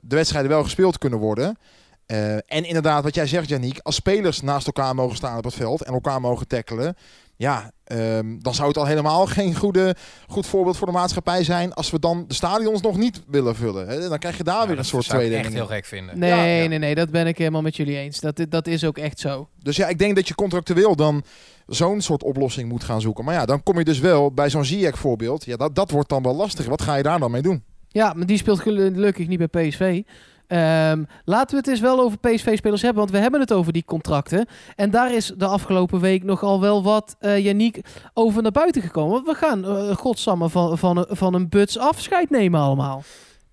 [0.00, 1.58] de wedstrijden wel gespeeld kunnen worden.
[2.06, 5.54] Eh, en inderdaad, wat jij zegt, Janiek, als spelers naast elkaar mogen staan op het
[5.54, 6.96] veld en elkaar mogen tackelen,
[7.36, 9.94] ja, ehm, dan zou het al helemaal geen goede,
[10.26, 13.88] goed voorbeeld voor de maatschappij zijn als we dan de stadions nog niet willen vullen.
[13.88, 14.08] Hè?
[14.08, 16.18] Dan krijg je daar weer een dat soort zou ik echt heel gek vinden.
[16.18, 16.68] Nee, Ja, ja.
[16.68, 18.20] nee, nee, dat ben ik helemaal met jullie eens.
[18.20, 19.48] Dat, dat is ook echt zo.
[19.62, 21.22] Dus ja, ik denk dat je contractueel dan
[21.66, 23.24] zo'n soort oplossing moet gaan zoeken.
[23.24, 25.44] Maar ja, dan kom je dus wel bij zo'n Ziyech voorbeeld.
[25.44, 26.66] Ja, dat, dat wordt dan wel lastig.
[26.66, 27.62] Wat ga je daar dan mee doen?
[27.88, 30.02] Ja, maar die speelt gelukkig niet bij PSV.
[30.46, 33.84] Ehm, laten we het eens wel over PSV-spelers hebben, want we hebben het over die
[33.84, 34.46] contracten.
[34.76, 37.80] En daar is de afgelopen week nogal wel wat, Yannick,
[38.14, 39.12] over naar buiten gekomen.
[39.12, 43.02] Want we gaan, eh godsamme, van, van, van een buts afscheid nemen allemaal.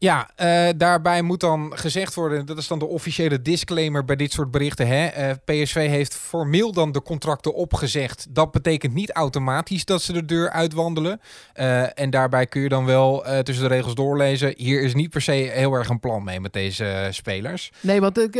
[0.01, 4.31] Ja, eh, daarbij moet dan gezegd worden, dat is dan de officiële disclaimer bij dit
[4.31, 4.87] soort berichten.
[4.87, 5.05] Hè?
[5.05, 8.27] Eh, PSV heeft formeel dan de contracten opgezegd.
[8.29, 11.21] Dat betekent niet automatisch dat ze de deur uitwandelen.
[11.53, 14.53] Eh, en daarbij kun je dan wel tussen de regels doorlezen.
[14.57, 17.71] Hier is niet per se heel erg een plan mee met deze spelers.
[17.79, 18.31] Nee, want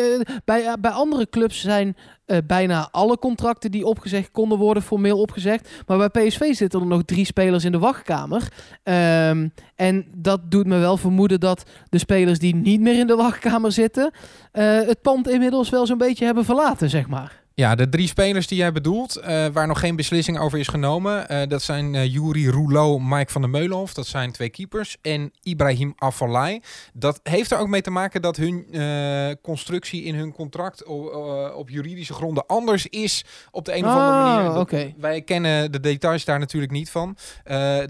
[0.45, 1.97] bij, bij andere clubs zijn
[2.32, 5.70] eh, bijna alle contracten die opgezegd konden worden formeel opgezegd.
[5.88, 8.52] Maar bij PSV zitten er nog drie spelers in de wachtkamer.
[8.84, 13.15] Ehm, en dat doet me wel vermoeden dat de spelers die niet meer in de
[13.15, 14.12] wachtkamer zitten...
[14.52, 17.41] eh, het pand inmiddels wel zo'n beetje hebben verlaten, zeg maar.
[17.62, 21.30] Ja, de drie spelers die jij bedoelt, eh, waar nog geen beslissing over is genomen,
[21.30, 25.32] eh, dat zijn eh Juri Rouleau, Mike van der Meulenhof, dat zijn twee keepers, en
[25.43, 26.62] Ibrahim Afellay.
[26.93, 28.65] Dat heeft er ook mee te maken dat hun
[29.41, 33.89] constructie in hun contract o- eh, op juridische gronden anders is op de een of
[33.89, 34.93] andere Ah, manier.
[34.97, 37.17] Wij kennen de details daar natuurlijk niet van.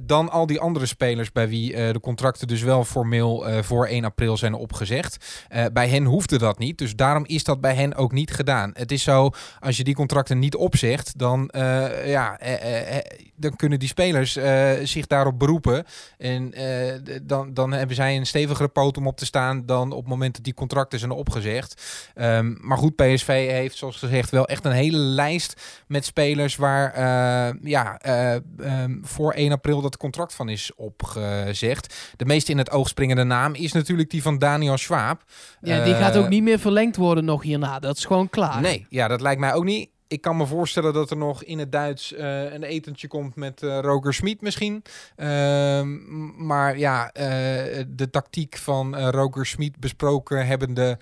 [0.03, 4.37] dan al die andere spelers bij wie de contracten dus wel formeel voor 1 april
[4.37, 5.45] zijn opgezegd.
[5.73, 8.71] Bij hen hoefde dat niet, dus daarom is dat bij hen ook niet gedaan.
[8.73, 9.29] Het is zo,
[9.61, 13.03] als je die contracten niet opzegt, dan, eh, ja, eh, eh, eh,
[13.35, 14.37] dan kunnen die spelers
[14.83, 15.85] zich daarop beroepen.
[16.17, 16.53] En
[17.23, 20.35] dan, dan hebben zij een stevigere poot om op te staan dan op het moment
[20.35, 21.81] dat die contracten zijn opgezegd.
[22.15, 26.99] Ehm, maar goed, PSV heeft zoals gezegd wel echt een hele lijst met spelers waar
[27.63, 32.13] ja, eh, ehm, voor 1 april dat contract van is opgezegd.
[32.17, 35.23] De meest in het oog springende naam is natuurlijk die van Daniel Schwab.
[35.61, 37.79] Ja, die gaat ook niet meer verlengd worden nog hierna.
[37.79, 38.61] Dat is gewoon klaar.
[38.61, 39.89] Nee, ja, dat lijkt mij ook niet.
[40.11, 43.63] Ik kan me voorstellen dat er nog in het Duits eh, een etentje komt met
[43.63, 44.83] eh Roger Smit misschien.
[45.15, 50.99] Ehm, maar ja, eh, de tactiek van Roger Smit besproken hebbende...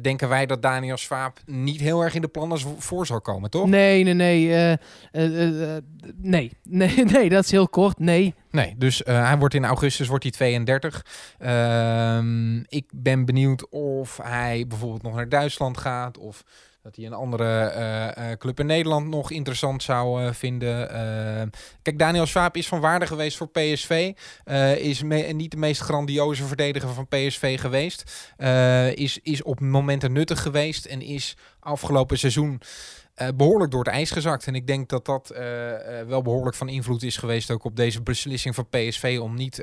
[0.00, 3.66] denken wij dat Daniel Swaap niet heel erg in de plannen voor zal komen, toch?
[3.66, 4.76] Nee, nee, nee.
[6.16, 6.52] nee.
[6.62, 7.04] nee.
[7.04, 7.98] Nee, dat is heel kort.
[7.98, 8.34] Nee.
[8.50, 11.04] Nee, dus hij wordt in augustus wordt hij 32.
[11.38, 16.44] Ehm, ik ben benieuwd of hij bijvoorbeeld nog naar Duitsland gaat of
[16.82, 20.88] dat hij een andere eh, eh, club in Nederland nog interessant zou eh, vinden.
[21.82, 24.12] Kijk, Daniel Swaap is van waarde geweest voor PSV.
[24.76, 28.32] is niet de meest grandioze verdediger van PSV geweest.
[28.94, 32.60] Is, is op momenten nuttig geweest en is afgelopen seizoen
[33.14, 34.46] eh, behoorlijk door het ijs gezakt.
[34.46, 35.28] En ik denk dat dat
[36.06, 39.54] wel behoorlijk van invloed is geweest ook op deze beslissing van PSV om niet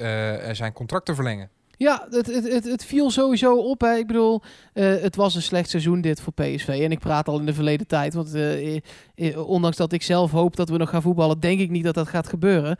[0.52, 1.57] zijn contract te verlengen.
[1.78, 3.82] Ja, het, het, het, het viel sowieso op.
[3.82, 3.96] Hè.
[3.96, 4.42] Ik bedoel,
[4.74, 6.68] eh, het was een slecht seizoen dit voor PSV.
[6.68, 8.14] En ik praat al in de verleden tijd.
[8.14, 8.82] Want eh, eh,
[9.16, 11.94] eh, ondanks dat ik zelf hoop dat we nog gaan voetballen, denk ik niet dat
[11.94, 12.78] dat gaat gebeuren.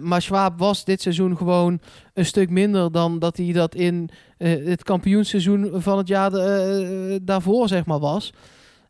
[0.00, 1.80] Maar Schwab was dit seizoen gewoon
[2.14, 6.30] een stuk minder dan dat hij dat in het kampioensseizoen van het jaar
[7.22, 8.32] daarvoor zeg maar was.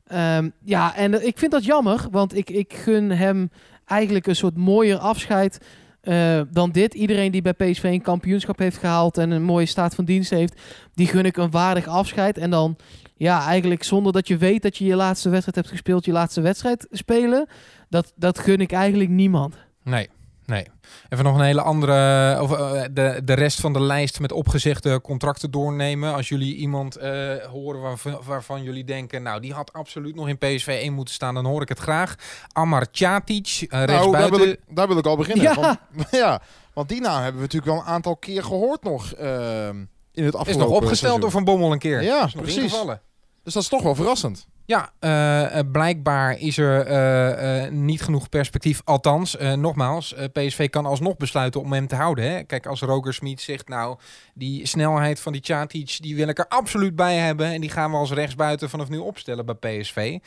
[0.06, 3.50] Ehm, ja, en ik vind dat jammer, want ik, ik gun hem
[3.84, 5.58] eigenlijk een soort mooier afscheid
[6.06, 6.94] eh, dan dit.
[6.94, 10.60] Iedereen die bij PSV een kampioenschap heeft gehaald en een mooie staat van dienst heeft,
[10.94, 12.38] die gun ik een waardig afscheid.
[12.38, 12.76] En dan,
[13.16, 16.40] ja, eigenlijk zonder dat je weet dat je je laatste wedstrijd hebt gespeeld, je laatste
[16.40, 17.48] wedstrijd spelen,
[17.88, 19.56] dat, dat gun ik eigenlijk niemand.
[19.82, 20.08] Nee,
[20.46, 20.66] nee.
[21.08, 25.00] Even nog een hele andere, of eh, de, de rest van de lijst met opgezegde
[25.00, 26.14] contracten doornemen.
[26.14, 30.38] Als jullie iemand eh, horen waarvan, waarvan jullie denken, nou die had absoluut nog in
[30.38, 32.14] PSV 1 moeten staan, dan hoor ik het graag.
[32.52, 35.44] Amar Tjatic, uh, Nou, daar wil, ik, daar wil ik al beginnen.
[35.44, 35.54] Ja.
[35.54, 35.78] Want,
[36.10, 39.76] ja, want die naam hebben we natuurlijk wel een aantal keer gehoord nog ehm,
[40.12, 41.20] in het is afgelopen nog opgesteld seizoen.
[41.20, 42.02] door Van Bommel een keer.
[42.02, 42.62] Ja, Is precies.
[42.62, 43.00] ingevallen.
[43.42, 44.46] Dus dat is toch wel verrassend.
[44.66, 48.80] Ja, eh, eh, blijkbaar is er eh, niet genoeg perspectief.
[48.84, 52.30] Althans, nogmaals, PSV kan alsnog besluiten om hem te houden.
[52.30, 52.42] Hè?
[52.42, 53.98] Kijk, als Roger Smit zegt, nou,
[54.34, 57.46] die snelheid van die Tjatic, die wil ik er absoluut bij hebben.
[57.46, 60.18] En die gaan we als rechtsbuiten vanaf nu opstellen bij PSV.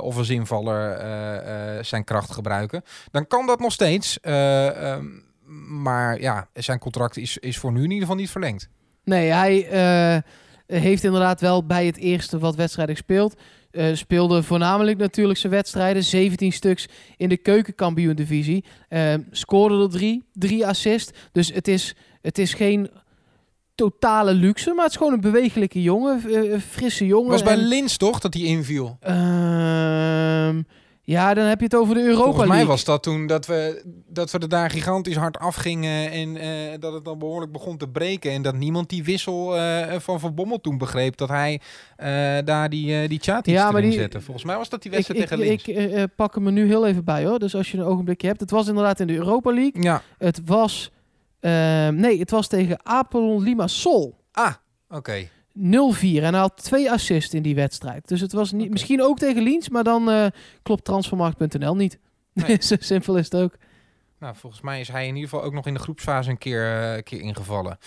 [0.00, 0.98] Of als invaller
[1.84, 2.82] zijn kracht gebruiken.
[3.10, 4.20] Dan kan dat nog steeds.
[4.20, 5.06] Eh, ehm,
[5.82, 8.68] maar ja, zijn contract is, is voor nu in ieder geval niet verlengd.
[9.04, 10.22] Nee, hij,
[10.66, 13.34] heeft inderdaad wel bij het eerste wat wedstrijden gespeeld.
[13.70, 16.04] Eh, speelde voornamelijk natuurlijk zijn wedstrijden.
[16.04, 18.64] 17 stuks in de keukenkampioen-divisie.
[18.88, 21.12] Eh, scoorde er drie, drie assists.
[21.32, 22.90] Dus het is, het is geen
[23.74, 26.22] totale luxe, maar het is gewoon een bewegelijke jongen.
[26.52, 27.30] eh, frisse jongen.
[27.30, 28.96] was bij En, Lins toch dat hij inviel?
[29.00, 30.62] ehm,
[31.06, 32.72] ja, dan heb je het over de Europa Volgens mij League.
[32.72, 36.48] was dat toen dat we, dat we er daar gigantisch hard afgingen en eh,
[36.80, 38.30] dat het dan behoorlijk begon te breken.
[38.32, 41.60] En dat niemand die wissel eh, van Van Bommel toen begreep dat hij
[41.96, 42.08] eh,
[42.44, 44.20] daar die, die Tjatic Ja, maar die- zette.
[44.20, 45.64] Volgens mij was dat die wedstrijd tegen Lins.
[45.64, 47.38] ik pak hem er nu heel even bij hoor.
[47.38, 48.40] Dus als je een ogenblikje hebt.
[48.40, 49.82] Het was inderdaad in de Europa League.
[49.82, 50.90] ja, Het was...
[51.90, 54.14] nee, het was tegen Apelon Limassol.
[54.32, 54.52] ah,
[54.88, 55.28] oké.
[55.58, 55.62] 0-4
[56.00, 58.08] en hij had twee assists in die wedstrijd.
[58.08, 60.26] Dus het was niet, misschien ook tegen Liens, maar dan eh,
[60.62, 61.98] klopt transfermarkt.nl niet.
[62.32, 62.56] Nee.
[62.62, 63.56] Zo simpel is het ook.
[64.18, 66.92] Nou, volgens mij is hij in ieder geval ook nog in de groepsfase een keer,
[66.94, 67.78] eh, keer ingevallen.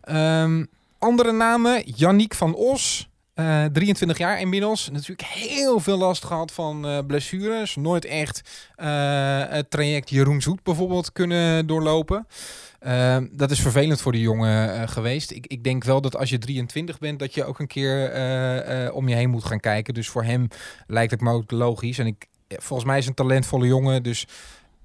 [0.00, 0.64] Ehm,
[0.98, 3.08] andere namen, Yannick van Os.
[3.34, 4.90] eh, 23 jaar inmiddels.
[4.90, 7.76] Natuurlijk heel veel last gehad van eh, blessures.
[7.76, 12.26] Nooit echt eh, het traject Jeroen Zoet bijvoorbeeld kunnen doorlopen.
[12.86, 15.30] Ehm, dat is vervelend voor de jongen eh, geweest.
[15.30, 18.86] Ik, ik denk wel dat als je 23 bent, dat je ook een keer eh,
[18.86, 19.94] eh, om je heen moet gaan kijken.
[19.94, 20.48] Dus voor hem
[20.86, 21.98] lijkt het me ook logisch.
[21.98, 24.02] En ik, volgens mij is een talentvolle jongen.
[24.02, 24.26] Dus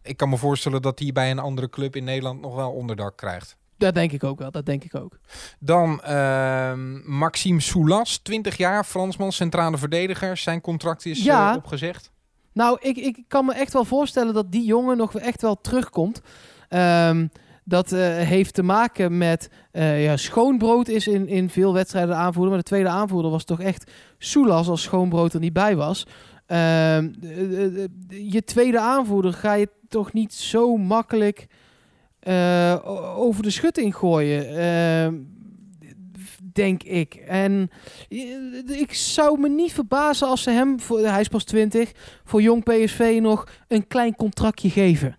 [0.01, 3.17] ik kan me voorstellen dat hij bij een andere club in Nederland nog wel onderdak
[3.17, 3.55] krijgt.
[3.77, 5.19] Dat denk ik ook wel, dat denk ik ook.
[5.59, 10.37] Dan ehm, Maxime Soulas, 20 jaar, Fransman, centrale verdediger.
[10.37, 11.55] Zijn contract is Ja.
[11.55, 12.11] opgezegd.
[12.53, 16.21] Nou, ik, ik kan me echt wel voorstellen dat die jongen nog echt wel terugkomt.
[16.69, 17.27] Ehm,
[17.71, 19.49] dat eh, heeft te maken met...
[19.71, 22.49] eh, ja, schoonbrood is in, in veel wedstrijden de aanvoerder.
[22.49, 26.07] Maar de tweede aanvoerder was toch echt Soulas als schoonbrood er niet bij was.
[26.45, 27.09] Ehm,
[28.09, 31.47] je tweede aanvoerder ga je toch niet zo makkelijk
[32.19, 32.77] eh,
[33.15, 34.57] over de schutting gooien.
[34.57, 35.15] Ehm,
[36.53, 37.13] denk ik.
[37.15, 37.69] En
[38.67, 41.91] ik zou me niet verbazen als ze hem, voor, hij is pas 20,
[42.23, 45.15] voor jong PSV nog een klein contractje geven.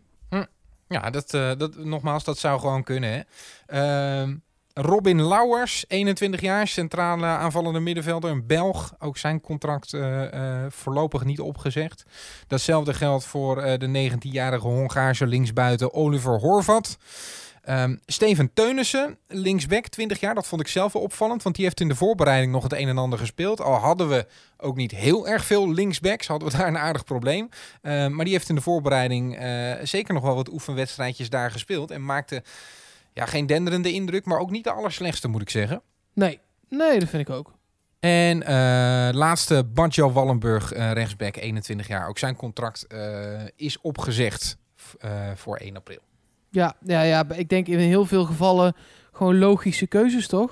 [0.92, 3.10] Ja, dat, eh, dat, nogmaals, dat zou gewoon kunnen.
[3.12, 3.20] Hè.
[3.66, 4.34] Ehm,
[4.74, 8.94] Robin Lauwers, 21 jaar, centrale aanvallende middenvelder, een Belg.
[8.98, 12.04] Ook zijn contract eh, eh, voorlopig niet opgezegd.
[12.46, 16.98] Datzelfde geldt voor de 19-jarige Hongaarse linksbuiten Oliver Horvat.
[17.62, 20.34] Ehm, Steven Teunissen, linksback, 20 jaar.
[20.34, 22.88] Dat vond ik zelf wel opvallend, want die heeft in de voorbereiding nog het een
[22.88, 23.60] en ander gespeeld.
[23.60, 27.48] Al hadden we ook niet heel erg veel linksbacks, hadden we daar een aardig probleem.
[27.82, 31.90] Uh, maar die heeft in de voorbereiding uh, zeker nog wel wat oefenwedstrijdjes daar gespeeld.
[31.90, 32.42] En maakte
[33.12, 35.82] ja, geen denderende indruk, maar ook niet de allerslechtste, moet ik zeggen.
[36.14, 37.52] Nee, nee, dat vind ik ook.
[38.00, 38.48] En uh,
[39.12, 42.08] laatste, Badjo Wallenburg, uh, rechtsback, 21 jaar.
[42.08, 42.86] Ook zijn contract
[43.56, 44.56] is opgezegd
[45.34, 46.00] voor 1 april.
[46.52, 48.74] Ja, ja, ja, ik denk in heel veel gevallen
[49.12, 50.50] gewoon logische keuzes, toch?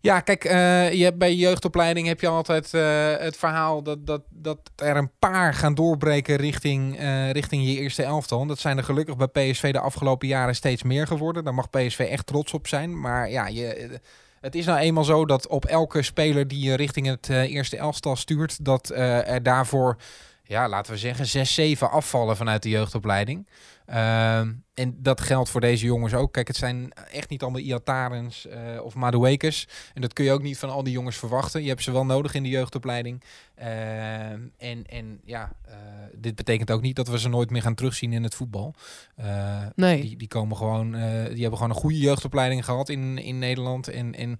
[0.00, 4.58] Ja, kijk, uh, je bij jeugdopleiding heb je altijd uh, het verhaal dat, dat, dat
[4.76, 8.46] er een paar gaan doorbreken richting, uh, richting je eerste elftal.
[8.46, 11.44] Dat zijn er gelukkig bij PSV de afgelopen jaren steeds meer geworden.
[11.44, 13.00] Daar mag PSV echt trots op zijn.
[13.00, 13.98] Maar ja, je,
[14.40, 17.76] het is nou eenmaal zo dat op elke speler die je richting het eh, eerste
[17.76, 19.96] elftal stuurt, dat er daarvoor,
[20.42, 23.46] ja, laten we zeggen, zes, zeven afvallen vanuit de jeugdopleiding.
[23.90, 24.38] Uh,
[24.74, 26.32] en dat geldt voor deze jongens ook.
[26.32, 29.68] Kijk, het zijn echt niet allemaal Iatarens uh, of Maduekes.
[29.94, 31.62] En dat kun je ook niet van al die jongens verwachten.
[31.62, 33.22] Je hebt ze wel nodig in de jeugdopleiding.
[33.58, 35.74] Uh, en, en ja, uh,
[36.14, 38.74] dit betekent ook niet dat we ze nooit meer gaan terugzien in het voetbal.
[39.20, 40.00] Uh, nee.
[40.00, 41.00] Die, die komen gewoon, die
[41.40, 43.88] hebben gewoon een goede jeugdopleiding gehad in, in Nederland.
[43.88, 44.38] En, en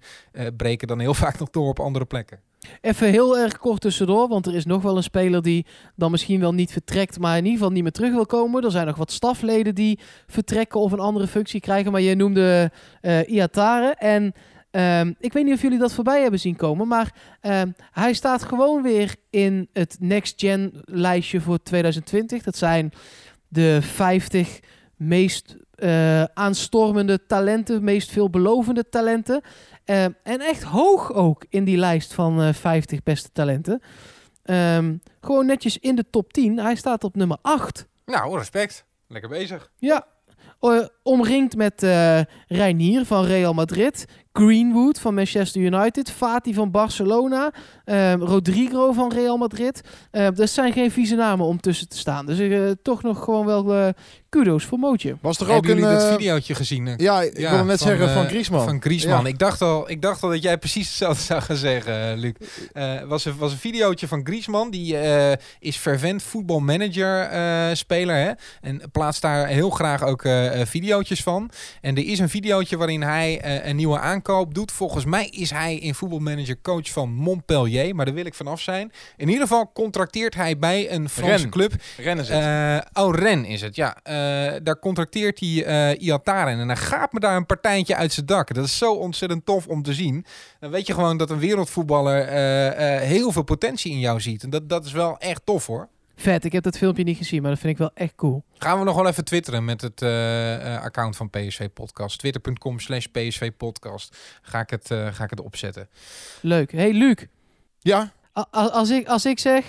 [0.55, 2.39] breken dan heel vaak nog door op andere plekken.
[2.81, 6.39] Even heel erg kort tussendoor, want er is nog wel een speler die dan misschien
[6.39, 8.63] wel niet vertrekt, maar in ieder geval niet meer terug wil komen.
[8.63, 12.71] Er zijn nog wat stafleden die vertrekken of een andere functie krijgen, maar je noemde
[13.01, 13.95] uh, Iatare.
[13.97, 14.33] En
[14.71, 18.43] um, ik weet niet of jullie dat voorbij hebben zien komen, maar um, hij staat
[18.43, 22.43] gewoon weer in het Next Gen lijstje voor 2020.
[22.43, 22.91] Dat zijn
[23.47, 24.59] de 50
[24.95, 29.41] meest uh, aanstormende talenten, meest veelbelovende talenten.
[29.85, 33.81] Uh, en echt hoog ook in die lijst van uh, 50 beste talenten.
[35.21, 36.59] Gewoon netjes in de top 10.
[36.59, 37.87] Hij staat op nummer 8.
[38.05, 38.85] Nou, respect.
[39.09, 39.71] Lekker bezig.
[39.77, 40.07] Ja.
[40.61, 44.05] Uh, omringd met uh, Reinier van Real Madrid.
[44.33, 46.11] Greenwood van Manchester United.
[46.11, 47.53] Fati van Barcelona.
[47.85, 49.81] Uh, Rodrigo van Real Madrid.
[50.11, 52.25] dat zijn geen vieze namen om tussen te staan.
[52.25, 53.89] Dus uh, toch nog gewoon wel uh,
[54.29, 55.17] kudo's voor Mootje.
[55.21, 55.93] Was Hebben ook jullie een...
[55.93, 56.93] dat eh, videootje gezien?
[56.97, 58.63] Ja, ik Ja, wilde net van, zeggen van eh, Griezmann.
[58.65, 59.23] Van Griezmann.
[59.23, 59.29] Ja.
[59.29, 62.33] Ik, dacht al, ik dacht al dat jij precies hetzelfde zou gaan zeggen, Luc.
[62.73, 64.71] Eh was, een, was een videootje van Griezmann.
[64.71, 68.15] Die eh, is fervent voetbalmanager eh speler.
[68.15, 68.31] Hè?
[68.61, 71.49] En plaatst daar heel graag ook eh videootjes van.
[71.81, 74.71] En er is een videootje waarin hij eh, een nieuwe aankoop aankoop doet.
[74.71, 78.91] Volgens mij is hij in voetbalmanager coach van Montpellier, maar daar wil ik vanaf zijn.
[79.17, 81.73] In ieder geval contracteert hij bij een Franse club.
[81.97, 82.35] Rennen zit.
[82.35, 83.97] Eh, oh, Ren is het, ja.
[84.03, 84.13] Eh,
[84.63, 88.53] daar contracteert hij eh Iataren en dan gaat me daar een partijtje uit zijn dak.
[88.53, 90.25] Dat is zo ontzettend tof om te zien.
[90.59, 92.27] Dan weet je gewoon dat een wereldvoetballer
[92.99, 94.43] heel veel potentie in jou ziet.
[94.43, 95.87] En dat, dat is wel echt tof hoor.
[96.21, 98.43] Vet, ik heb dat filmpje niet gezien, maar dat vind ik wel echt cool.
[98.57, 102.19] Gaan we nog wel even twitteren met het eh, eh, account van PSV Podcast.
[102.19, 104.17] Twitter.com slash PSV Podcast.
[104.41, 105.87] Ga ik het, eh, ga ik het opzetten.
[106.41, 106.71] Leuk.
[106.71, 107.15] Hey Luc,
[107.79, 109.65] ja, a- als ik, als ik zeg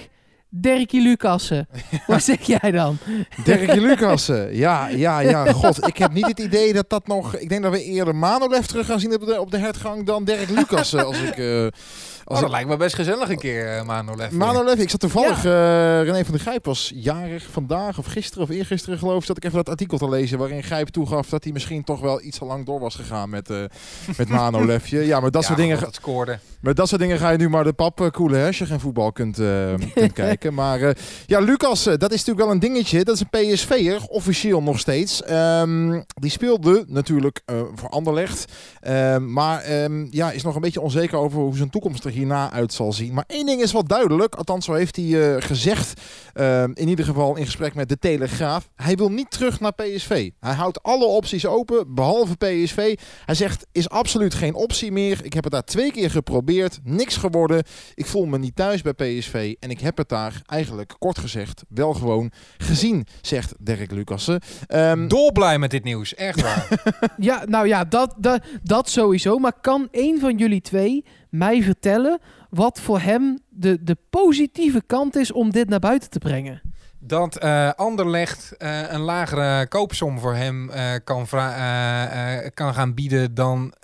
[0.48, 1.68] Dirkie Lucassen,
[2.06, 2.98] wat zeg jij dan?
[3.44, 4.54] Dirk Lucassen.
[4.56, 5.52] Ja, ja, ja.
[5.52, 7.36] God, ik heb niet het idee dat dat nog...
[7.36, 10.24] Ik denk dat we eerder Manolev terug gaan zien op de, op de hertgang dan
[10.24, 11.06] Dirk Lucassen.
[11.06, 11.36] Als ik...
[12.30, 14.30] eh, Oh, dat ik lijkt me best gezellig een keer, uh, Manolev.
[14.30, 15.44] Manolev, ik zat toevallig...
[15.44, 19.24] eh René van der Grijp was jarig vandaag of gisteren of eergisteren geloof ik...
[19.24, 22.22] zat ik even dat artikel te lezen waarin Grijp toegaf dat hij misschien toch wel
[22.22, 23.56] iets te lang door was gegaan met, eh
[24.16, 24.98] met Manolevje.
[25.10, 26.38] Ja, maar dat, Ja, soort dingen, dat scoorde.
[26.60, 28.66] met dat soort dingen ga je nu maar de pap eh, koelen hè, als je
[28.66, 30.54] geen voetbal kunt, eh, kunt kijken.
[30.54, 30.94] Maar eh,
[31.26, 33.04] ja, Lucas, eh, dat is natuurlijk wel een dingetje.
[33.04, 35.22] Dat is een PSV'er, officieel nog steeds.
[35.22, 38.44] Ehm, die speelde natuurlijk eh, voor Anderlecht.
[38.80, 42.50] Ehm, maar ehm, ja, is nog een beetje onzeker over hoe zijn toekomst er hierna
[42.50, 43.14] uit zal zien.
[43.14, 44.34] Maar één ding is wel duidelijk.
[44.34, 46.00] Althans, zo heeft hij eh, gezegd.
[46.32, 48.68] ehm, in ieder geval in gesprek met de Telegraaf.
[48.76, 50.30] Hij wil niet terug naar PSV.
[50.40, 52.98] Hij houdt alle opties open, behalve PSV.
[53.24, 55.18] Hij zegt, is absoluut geen optie meer.
[55.22, 56.78] Ik heb het daar twee keer geprobeerd.
[56.84, 57.62] Niks geworden.
[57.94, 59.54] Ik voel me niet thuis bij PSV.
[59.60, 64.40] En ik heb het daar eigenlijk, kort gezegd, wel gewoon gezien, zegt Dirk Lucassen.
[64.66, 66.68] Ehm, Dolblij met dit nieuws, echt waar.
[67.16, 69.38] Ja, nou ja, dat, dat, dat sowieso.
[69.38, 72.18] Maar kan één van jullie twee mij vertellen
[72.50, 76.62] wat voor hem de, de positieve kant is om dit naar buiten te brengen?
[77.02, 81.26] dat eh Anderlecht eh, een lagere koopsom voor hem eh, kan,
[82.54, 83.74] kan gaan bieden dan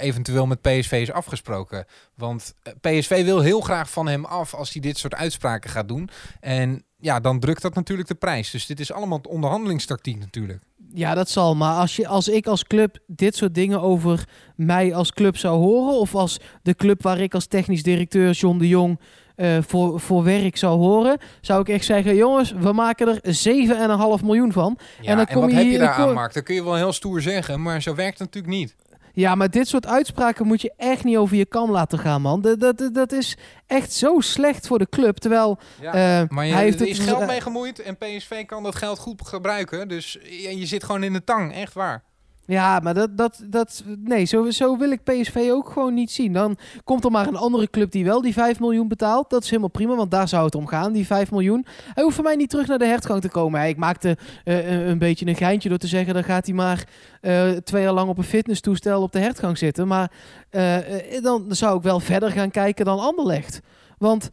[0.00, 1.84] eventueel met PSV is afgesproken.
[2.14, 6.10] Want PSV wil heel graag van hem af als hij dit soort uitspraken gaat doen.
[6.40, 8.50] En ja, dan drukt dat natuurlijk de prijs.
[8.50, 10.62] Dus dit is allemaal onderhandelingstactiek natuurlijk.
[10.96, 11.54] Ja, dat zal.
[11.54, 14.24] Maar als, je, als ik als club dit soort dingen over
[14.56, 15.94] mij als club zou horen...
[15.98, 19.00] of als de club waar ik als technisch directeur John de Jong
[19.36, 21.18] eh, voor, voor werk zou horen...
[21.40, 24.78] zou ik echt zeggen, jongens, we maken er 7,5 miljoen van.
[25.00, 26.34] Ja, En dan kom wat je heb je hier- daar aan, Mark?
[26.34, 28.74] Dat kun je wel heel stoer zeggen, maar zo werkt het natuurlijk niet.
[29.16, 32.40] Ja, maar dit soort uitspraken moet je echt niet over je kam laten gaan, man.
[32.40, 33.36] Dat, dat, dat is
[33.66, 35.16] echt zo slecht voor de club.
[35.16, 35.92] Terwijl Ja.
[36.22, 36.98] eh, Maar je, hij heeft er het...
[36.98, 39.88] is geld eh, mee gemoeid en PSV kan dat geld goed gebruiken.
[39.88, 42.02] Dus je, je zit gewoon in de tang, echt waar.
[42.46, 46.32] Ja, maar dat, dat, dat, nee, zo, zo wil ik PSV ook gewoon niet zien.
[46.32, 49.30] Dan komt er maar een andere club die wel die 5 miljoen betaalt.
[49.30, 51.66] Dat is helemaal prima, want daar zou het om gaan, die 5 miljoen.
[51.94, 53.68] Hij hoeft voor mij niet terug naar de hertgang te komen.
[53.68, 56.14] Ik maakte eh, een- een beetje een geintje door te zeggen...
[56.14, 56.84] dan gaat hij maar
[57.20, 59.86] eh, twee jaar lang op een fitnesstoestel op de hertgang zitten.
[59.88, 60.10] Maar
[60.50, 63.60] eh, eh, dan zou ik wel verder gaan kijken dan Anderlecht.
[63.98, 64.24] Want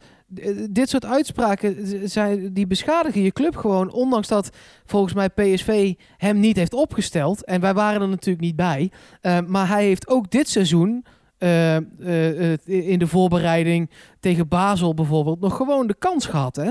[0.70, 1.76] dit soort uitspraken
[2.08, 3.92] zijn, die beschadigen je club gewoon.
[3.92, 4.50] Ondanks dat
[4.84, 7.44] volgens mij PSV hem niet heeft opgesteld.
[7.44, 8.90] En wij waren er natuurlijk niet bij.
[9.20, 11.04] Eh, maar hij heeft ook dit seizoen...
[11.38, 15.40] eh, eh, eh, in de voorbereiding tegen Basel bijvoorbeeld...
[15.40, 16.70] nog gewoon de kans gehad, hè?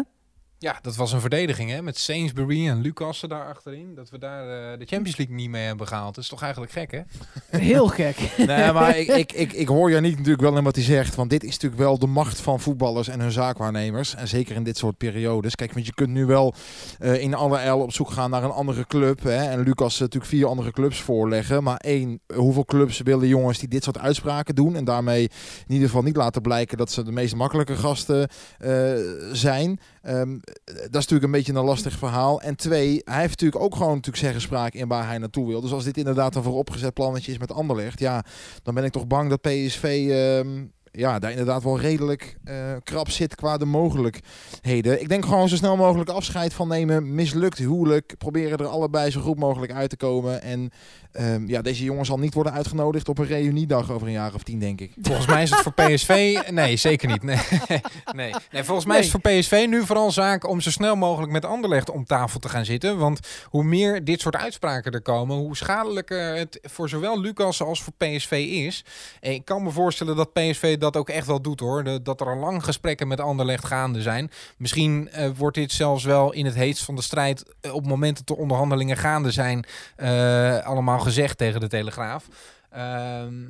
[0.62, 3.96] Ja, dat was een verdediging hè, met Sainsbury en Lucassen daar achterin.
[3.96, 6.16] Dat we daar eh, de Champions League niet mee hebben gehaald.
[6.16, 7.02] Dat is toch eigenlijk gek hè?
[7.58, 8.18] Heel gek.
[8.38, 11.16] Nee, maar ik, ik, ik, ik hoor Janiek natuurlijk wel in wat hij zegt.
[11.16, 14.16] Want dit is natuurlijk wel de macht van voetballers en hun zaakwaarnemers.
[14.16, 15.56] En zeker in dit soort periodes.
[15.56, 16.54] Kijk, want je kunt nu wel
[17.00, 19.24] eh, in alle el op zoek gaan naar een andere club.
[19.24, 19.50] Hè?
[19.50, 21.64] En Lucas eh, natuurlijk vier andere clubs voorleggen.
[21.64, 24.76] Maar één, hoeveel clubs willen jongens die dit soort uitspraken doen?
[24.76, 25.24] En daarmee
[25.68, 28.94] in ieder geval niet laten blijken dat ze de meest makkelijke gasten eh,
[29.32, 29.80] zijn.
[30.02, 32.42] Ehm, dat is natuurlijk een beetje een lastig verhaal.
[32.42, 35.62] En twee, hij heeft natuurlijk ook gewoon natuurlijk zeggenspraak in waar hij naartoe wil.
[35.62, 38.24] Dus als dit inderdaad een vooropgezet plannetje is met Anderlecht, ja,
[38.64, 43.10] dan ben ik toch bang dat PSV ehm, ja, daar inderdaad wel redelijk eh, krap
[43.10, 45.02] zit qua de mogelijkheden.
[45.02, 47.16] Ik denk gewoon zo snel mogelijk afscheid van nemen.
[47.16, 48.16] Mislukt huwelijk.
[48.18, 50.42] Proberen er allebei zo goed mogelijk uit te komen.
[50.42, 50.72] En
[51.12, 54.44] ehm, ja, deze jongen zal niet worden uitgenodigd op een reuniedag over een jaar of
[54.44, 54.94] tien, denk ik.
[55.02, 56.40] Volgens mij is het voor PSV...
[56.52, 57.24] Nee, zeker niet.
[57.24, 57.38] Nee.
[58.16, 58.34] Nee.
[58.52, 61.46] nee, volgens mij is het voor PSV nu vooral zaak om zo snel mogelijk met
[61.46, 62.98] Anderlecht om tafel te gaan zitten.
[62.98, 67.84] Want hoe meer dit soort uitspraken er komen, hoe schadelijker het voor zowel Lucas als
[67.84, 68.86] voor PSV is.
[69.20, 72.04] En ik kan me voorstellen dat PSV dat ook echt wel doet hoor.
[72.04, 74.32] Dat er al lang gesprekken met Anderlecht gaande zijn.
[74.58, 77.90] Misschien eh, wordt dit zelfs wel in het heetst van de strijd eh, op het
[77.90, 79.66] moment dat de onderhandelingen gaande zijn
[79.96, 82.28] eh, allemaal gezegd tegen de Telegraaf.
[82.70, 83.50] Ehm,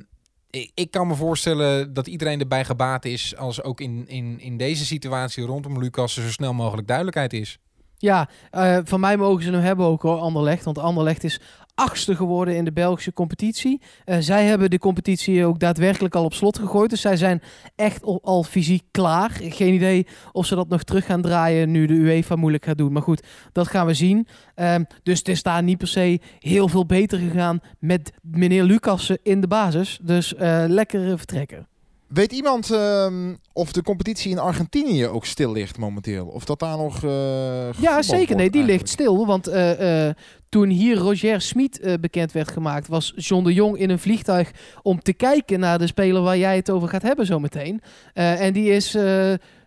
[0.50, 4.56] ik, ik kan me voorstellen dat iedereen erbij gebaat is als ook in, in, in
[4.56, 7.58] deze situatie rondom Lucas er zo snel mogelijk duidelijkheid is.
[8.02, 10.64] Ja, eh, van mij mogen ze hem hebben ook hoor, Anderlecht.
[10.64, 11.40] Want Anderlecht is
[11.74, 13.80] achtste geworden in de Belgische competitie.
[14.04, 16.90] Eh, zij hebben de competitie ook daadwerkelijk al op slot gegooid.
[16.90, 17.42] Dus zij zijn
[17.76, 19.30] echt al, fysiek klaar.
[19.30, 22.92] Geen idee of ze dat nog terug gaan draaien nu de UEFA moeilijk gaat doen.
[22.92, 24.26] Maar goed, dat gaan we zien.
[24.54, 29.18] Ehm, dus het is daar niet per se heel veel beter gegaan met meneer Lucassen
[29.22, 29.98] in de basis.
[30.02, 31.66] Dus eh, lekker eh, vertrekken.
[32.12, 36.26] Weet iemand ehm, of de competitie in Argentinië ook stil ligt momenteel?
[36.26, 37.04] Of dat daar nog.
[37.04, 38.36] eh, Ja, zeker.
[38.36, 39.26] Nee, die ligt stil.
[39.26, 40.14] Want eh, eh,
[40.48, 44.50] toen hier Roger Smit bekend werd gemaakt, was John de Jong in een vliegtuig
[44.82, 47.80] om te kijken naar de speler waar jij het over gaat hebben zometeen.
[48.12, 48.96] En die is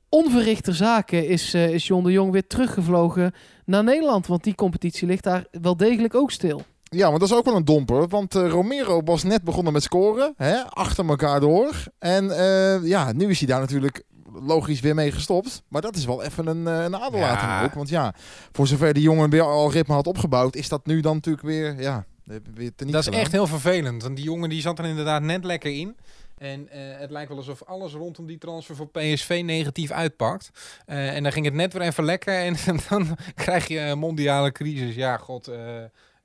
[0.10, 3.34] onverrichter zaken, is, is John de Jong weer teruggevlogen
[3.66, 4.28] naar Nederland.
[4.28, 6.62] Want die competitie ligt daar wel degelijk ook stil.
[6.90, 8.08] Ja, maar dat is ook wel een domper.
[8.08, 10.34] Want eh, Romero was net begonnen met scoren.
[10.38, 11.84] Hè, achter elkaar door.
[12.00, 15.64] En eh, ja, nu is hij daar natuurlijk logisch weer mee gestopt.
[15.68, 17.64] Maar dat is wel even een, eh, een aderlating Ja.
[17.64, 17.74] ook.
[17.74, 18.14] Want ja,
[18.52, 20.56] voor zover die jongen weer al ritme had opgebouwd...
[20.56, 22.06] is dat nu dan natuurlijk weer, ja,
[22.54, 24.04] weer teniet Dat is echt heel vervelend.
[24.04, 25.96] Want die jongen die zat er inderdaad net lekker in.
[26.38, 26.68] En
[27.00, 30.50] het lijkt wel alsof alles rondom die transfer voor PSV negatief uitpakt.
[30.86, 32.34] En dan ging het net weer even lekker.
[32.40, 32.56] En,
[32.90, 34.96] dan krijg je een mondiale crisis.
[34.96, 35.50] Ja, god.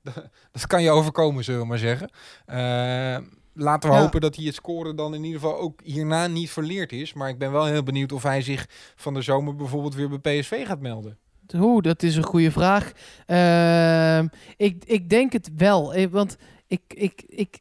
[0.13, 2.09] dat, dat kan je overkomen, zullen we maar zeggen.
[2.45, 3.17] Eh,
[3.53, 4.01] laten we Ja.
[4.01, 7.13] hopen dat hij het scoren dan in ieder geval ook hierna niet verleerd is.
[7.13, 10.39] Maar ik ben wel heel benieuwd of hij zich van de zomer bijvoorbeeld weer bij
[10.39, 11.17] PSV gaat melden.
[11.55, 12.91] Oeh, dat is een goede vraag.
[13.25, 14.27] Ehm,
[14.57, 15.93] ik, ik denk het wel.
[15.93, 16.37] eh, Want
[16.67, 17.59] ik, ik, ik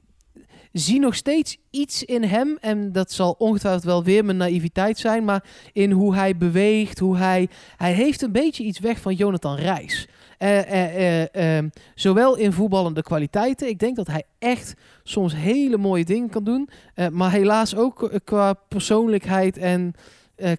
[0.73, 2.57] zie nog steeds iets in hem.
[2.61, 5.25] En dat zal ongetwijfeld wel weer mijn naïviteit zijn.
[5.25, 6.99] Maar in hoe hij beweegt.
[6.99, 10.09] Hoe hij, hij heeft een beetje iets weg van Jonathan Reis.
[10.41, 13.69] Eh, eh, eh, ehm, zowel in voetballende kwaliteiten.
[13.69, 16.69] Ik denk dat hij echt soms hele mooie dingen kan doen.
[17.13, 19.95] Maar helaas ook qua persoonlijkheid en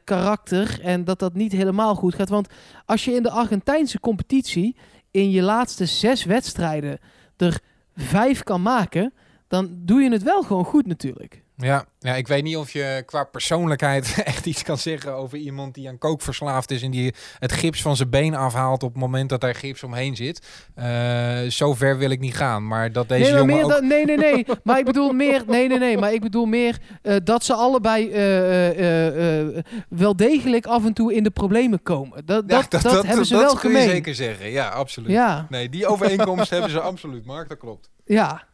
[0.03, 0.79] karakter.
[0.81, 2.29] En dat dat niet helemaal goed gaat.
[2.29, 2.47] Want
[2.85, 4.75] als je in de Argentijnse competitie
[5.11, 6.99] in je laatste zes wedstrijden
[7.37, 7.59] er
[7.95, 9.13] vijf kan maken,
[9.47, 11.43] dan doe je het wel gewoon goed natuurlijk.
[11.61, 15.73] Ja, ja, ik weet niet of je qua persoonlijkheid echt iets kan zeggen over iemand
[15.73, 19.01] die aan kook verslaafd is en die het gips van zijn been afhaalt op het
[19.01, 20.47] moment dat daar gips omheen zit.
[20.75, 23.81] Eh zo ver wil ik niet gaan, maar dat deze nee, jongen meer ook...
[23.81, 24.45] nee, nee, nee.
[24.63, 25.43] Maar ik bedoel meer.
[25.47, 25.97] Nee, nee, nee.
[25.97, 31.23] Maar ik bedoel meer eh, dat ze allebei eh, wel degelijk af en toe in
[31.23, 32.25] de problemen komen.
[32.25, 33.89] Dat, Ja, dat, dat, hebben ze wel kun je gemeen.
[33.89, 35.09] zeker zeggen, ja, absoluut.
[35.11, 37.89] Ja, Nee, die overeenkomst hebben ze absoluut, Mark, dat klopt.
[38.05, 38.49] ja.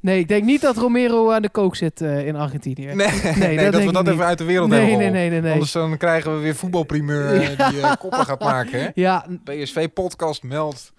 [0.00, 2.84] Nee, ik denk niet dat Romero aan de kook zit eh, in Argentinië.
[2.86, 4.12] Nee, nee, dat dat, we dat niet.
[4.12, 5.52] even uit de wereld nee, hebben nee, nee, nee, nee.
[5.52, 7.70] Anders dan krijgen we weer voetbalprimeur eh, Ja.
[7.70, 8.80] die eh, koppen gaat maken.
[8.80, 8.88] Hè?
[8.94, 10.92] Ja, PSV-podcast meldt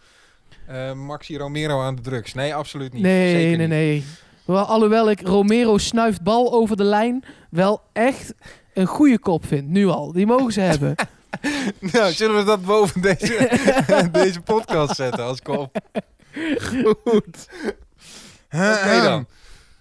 [0.95, 2.33] Maxi Romero aan de drugs.
[2.33, 3.01] Nee, absoluut niet.
[3.01, 3.69] Nee, Zeker nee, niet.
[3.69, 4.03] nee.
[4.45, 8.33] Wel, alhoewel ik Romero snuift bal over de lijn wel echt
[8.73, 9.67] een goede kop vind.
[9.67, 10.11] Nu al.
[10.11, 10.95] Die mogen ze hebben.
[11.93, 15.77] Nou, zullen we dat boven deze, deze podcast zetten als kop?
[16.57, 17.47] Goed.
[18.53, 19.27] Oké dan.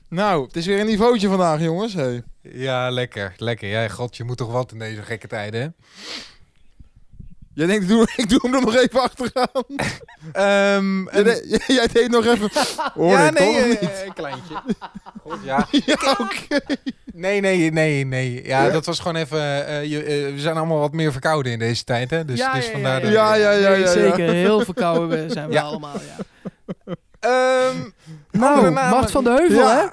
[0.08, 1.94] Nou, het is weer een niveautje vandaag, jongens.
[1.94, 2.22] Hey.
[2.42, 3.34] Ja, lekker.
[3.36, 3.68] Lekker.
[3.68, 5.68] Ja, god, je moet toch wat in deze gekke tijden, hè?
[7.54, 9.64] Jij denkt, ik doe, ik doe hem er nog even achteraan.
[10.32, 12.50] Ehm, Jij, deed- jij deed nog even...
[12.94, 14.02] Hoor ja, nee, toch eh, niet?
[14.06, 14.62] een kleintje.
[15.22, 15.66] God, ja.
[15.70, 16.60] Ja, oké.
[17.14, 18.46] Nee, nee, nee, nee.
[18.46, 18.70] Ja, Ja?
[18.70, 19.66] dat was gewoon even...
[19.66, 22.24] eh, je, eh, we zijn allemaal wat meer verkouden in deze tijd, hè?
[22.24, 24.30] Dus, Ja, dus ja, vandaar ja, Ja, ja, ja, zeker.
[24.32, 25.62] Heel verkouden zijn we Ja.
[25.62, 25.96] allemaal.
[26.00, 26.16] Ja.
[27.20, 27.76] Ehm,
[28.30, 29.80] Nou, Mart van de Heuvel, hè?
[29.80, 29.92] Ja.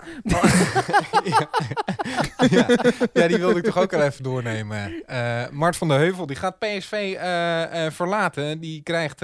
[1.23, 1.49] ja.
[2.49, 2.67] ja.
[3.13, 5.03] ja, die wilde ik toch ook al even doornemen.
[5.05, 8.59] Eh, Mart van der Heuvel, die gaat PSV eh, eh, verlaten.
[8.59, 9.19] Die krijgt,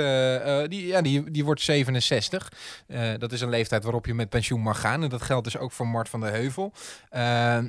[0.70, 2.52] die, ja, die, die wordt 67.
[2.88, 5.04] Eh, dat is een leeftijd waarop je met pensioen mag gaan.
[5.04, 6.74] En dat geldt dus ook voor Mart van der Heuvel.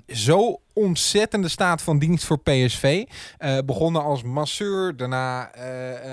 [0.07, 3.05] Zo ontzettende staat van dienst voor PSV.
[3.64, 5.51] Begonnen als masseur, daarna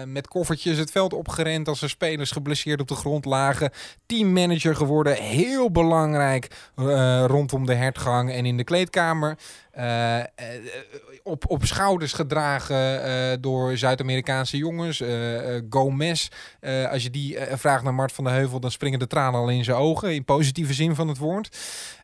[0.06, 3.72] met koffertjes het veld opgerend als er spelers geblesseerd op de grond lagen.
[4.06, 9.38] Teammanager geworden, heel belangrijk eh, rondom de hertgang en in de kleedkamer.
[9.72, 10.26] Eh, eh,
[11.24, 15.04] op, op schouders gedragen door Zuid-Amerikaanse jongens.
[15.70, 16.28] Gomez,
[16.92, 19.64] als je die vraagt naar Mart van der Heuvel, dan springen de tranen al in
[19.64, 20.14] zijn ogen.
[20.14, 21.58] In positieve zin van het woord.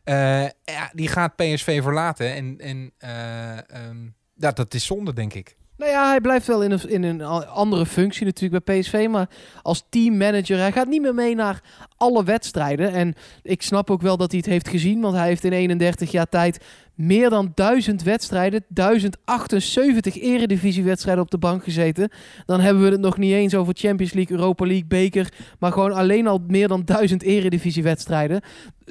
[0.04, 2.34] Ja, die gaat PSV verlaten.
[2.34, 5.56] En, en eh, ehm, ja, dat is zonde, denk ik.
[5.78, 9.06] Nou ja, hij blijft wel in een, in een andere functie natuurlijk bij PSV.
[9.10, 9.28] Maar
[9.62, 11.60] als teammanager, hij gaat niet meer mee naar
[11.96, 12.92] alle wedstrijden.
[12.92, 15.00] En ik snap ook wel dat hij het heeft gezien.
[15.00, 16.64] Want hij heeft in 31 jaar tijd
[16.98, 22.10] meer dan 1000 wedstrijden, 1078 eredivisiewedstrijden op de bank gezeten.
[22.46, 25.32] Dan hebben we het nog niet eens over Champions League, Europa League, beker.
[25.58, 28.40] Maar gewoon alleen al meer dan 1000 eredivisiewedstrijden.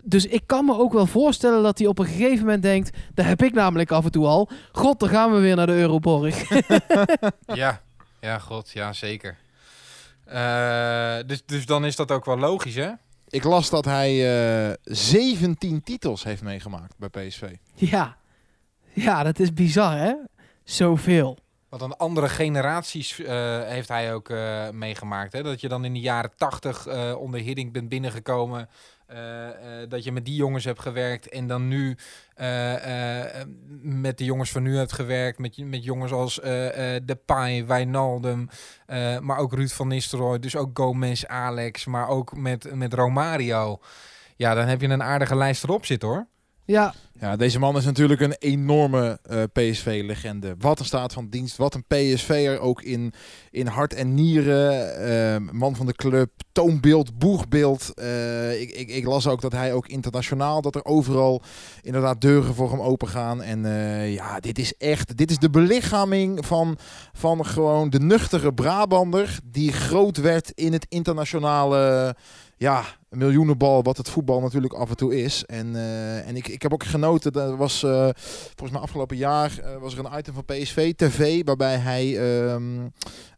[0.03, 2.97] Dus ik kan me ook wel voorstellen dat hij op een gegeven moment denkt...
[3.13, 4.49] Daar heb ik namelijk af en toe al.
[4.71, 6.43] God, dan gaan we weer naar de Euroborg.
[7.53, 7.81] Ja,
[8.21, 9.37] ja, god, ja, zeker.
[10.25, 12.89] Eh, dus, dus dan is dat ook wel logisch, hè?
[13.29, 17.55] Ik las dat hij eh 17 titels heeft meegemaakt bij PSV.
[17.73, 18.17] Ja.
[18.93, 20.13] ja, dat is bizar hè.
[20.63, 21.37] Zoveel.
[21.69, 25.33] Wat een andere generaties eh, heeft hij ook eh, meegemaakt.
[25.33, 25.43] Hè?
[25.43, 28.69] Dat je dan in de jaren tachtig eh, onder Hiddink bent binnengekomen.
[29.07, 31.29] Eh, eh, dat je met die jongens hebt gewerkt.
[31.29, 31.97] En dan nu
[32.33, 33.25] eh,
[33.81, 35.39] met de jongens van nu hebt gewerkt.
[35.39, 36.39] Met, met jongens als
[37.05, 38.49] Depay, Wijnaldum.
[39.21, 40.39] maar ook Ruud van Nistelrooy.
[40.39, 41.85] Dus ook Gomez, Alex.
[41.85, 43.79] Maar ook met, met Romario.
[44.35, 46.27] Ja, dan heb je een aardige lijst erop zitten hoor.
[46.67, 50.55] Ja, Ja, deze man is natuurlijk een enorme eh, PSV-legende.
[50.59, 51.57] Wat een staat van dienst.
[51.57, 53.13] Wat een PSV'er ook in,
[53.51, 54.95] in hart en nieren.
[54.97, 56.31] Eh, man van de club.
[56.51, 57.93] Toonbeeld, boegbeeld.
[57.93, 61.41] Eh, ik, ik, ik las ook dat hij ook internationaal, dat er overal
[61.81, 63.41] inderdaad deuren voor hem open gaan.
[63.41, 66.77] En eh, ja, dit is echt, dit is de belichaming van,
[67.13, 69.39] van gewoon de nuchtere Brabander.
[69.43, 72.15] Die groot werd in het internationale
[72.57, 75.45] ja, een miljoenenbal, wat het voetbal natuurlijk af en toe is.
[75.45, 78.09] En, eh, en ik, ik heb ook genoten, dat was eh,
[78.55, 82.87] volgens mij afgelopen jaar eh, was er een item van PSV TV, waarbij hij, ehm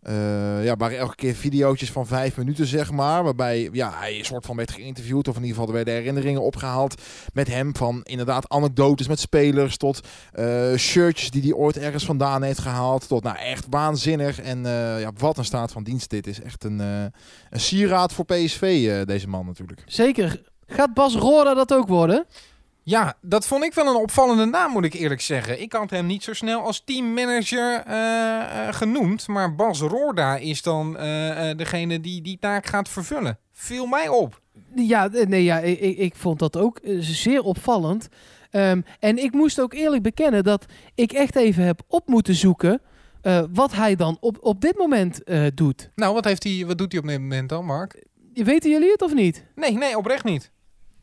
[0.10, 4.26] eh, ja, waren elke keer videootjes van vijf minuten zeg maar, waarbij ja, hij een
[4.26, 7.02] soort van werd geïnterviewd, of in ieder geval er werden herinneringen opgehaald
[7.34, 12.44] met hem van inderdaad anekdotes met spelers, tot eh, shirtjes die hij ooit ergens vandaan
[12.44, 14.40] heeft gehaald, tot nou echt waanzinnig.
[14.40, 16.42] En eh, ja, wat een staat van dienst dit is.
[16.42, 17.12] Echt een, een
[17.52, 19.84] sieraad voor PSV, deze man natuurlijk.
[19.86, 20.42] zeker.
[20.68, 22.26] Gaat Bas Roda dat ook worden?
[22.90, 25.62] Ja, dat vond ik wel een opvallende naam, moet ik eerlijk zeggen.
[25.62, 29.28] Ik had hem niet zo snel als teammanager eh, eh, genoemd.
[29.28, 33.38] Maar Bas Roorda is dan eh, eh, degene die die taak gaat vervullen.
[33.52, 34.42] Viel mij op.
[34.76, 38.08] Ja, nee, ja ik, ik- vond dat ook zeer opvallend.
[38.52, 40.66] Ehm, en ik moest ook eerlijk bekennen dat
[40.96, 42.82] ik echt even heb op moeten zoeken
[43.22, 45.92] eh, wat hij dan op, op dit moment eh, doet.
[45.96, 48.04] Nou, wat, heeft hij, wat doet hij op dit moment dan, Mark?
[48.34, 49.46] Weten jullie het of niet?
[49.56, 50.52] Nee, nee, oprecht niet.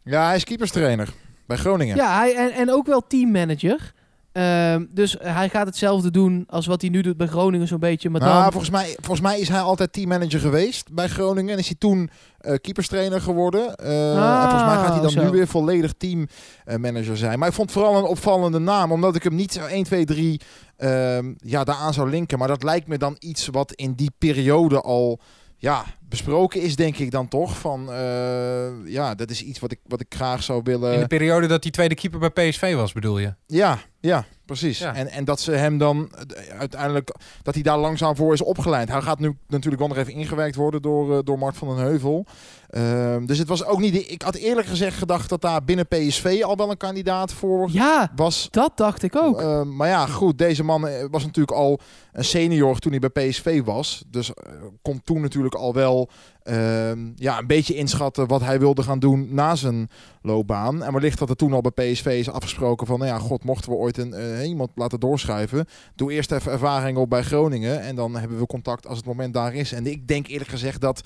[0.05, 1.09] Ja, hij is keeperstrainer
[1.47, 1.97] bij Groningen.
[1.97, 3.95] Ja, hij, en, en ook wel teammanager.
[4.33, 8.11] Ehm, dus hij gaat hetzelfde doen als wat hij nu doet bij Groningen zo'n beetje.
[8.11, 8.29] Maar dan...
[8.29, 11.53] Nou, volgens, mij, volgens mij is hij altijd teammanager geweest bij Groningen.
[11.53, 13.77] En is hij toen eh keeperstrainer geworden.
[13.77, 15.23] Eh, en volgens mij gaat hij dan Ah, zo.
[15.23, 17.39] nu weer volledig teammanager zijn.
[17.39, 18.93] Maar ik vond het vooral een opvallende naam.
[18.93, 20.41] Omdat ik hem niet zo 1, 2, 3
[20.77, 22.39] ehm, ja, daaraan zou linken.
[22.39, 25.21] Maar dat lijkt me dan iets wat in die periode al
[25.57, 27.59] ja, besproken is, denk ik dan toch.
[27.59, 30.95] Van, eh, ja, dat is iets wat ik, wat ik graag zou willen...
[30.95, 33.35] In de periode dat hij tweede keeper bij PSV was, bedoel je?
[33.47, 34.79] Ja, ja, precies.
[34.79, 34.95] Ja.
[34.95, 38.89] En, en dat ze hem dan eh, uiteindelijk, dat hij daar langzaam voor is opgeleid.
[38.89, 41.85] Hij gaat nu natuurlijk wel nog even ingewerkt worden door, eh, door Mart van den
[41.85, 42.27] Heuvel.
[42.71, 45.87] Ehm, dus het was ook niet, de- ik had eerlijk gezegd gedacht dat daar binnen
[45.87, 48.49] PSV al wel een kandidaat voor Ja, was.
[48.51, 49.41] dat dacht ik ook.
[49.41, 51.81] Ehm, maar ja, goed, deze man eh, was natuurlijk al
[52.13, 54.05] een senior toen hij bij PSV was.
[54.11, 54.53] Dus eh,
[54.83, 56.09] kon toen natuurlijk al wel
[56.43, 59.89] ehm, ja, een beetje inschatten wat hij wilde gaan doen na zijn
[60.23, 60.83] loopbaan.
[60.83, 63.71] En wellicht dat er toen al bij PSV is afgesproken van, nou ja, god, mochten
[63.71, 67.97] we ooit een, eh, iemand laten doorschuiven, doe eerst even ervaring op bij Groningen en
[67.97, 69.73] dan hebben we contact als het moment daar is.
[69.73, 71.01] En ik denk eerlijk gezegd dat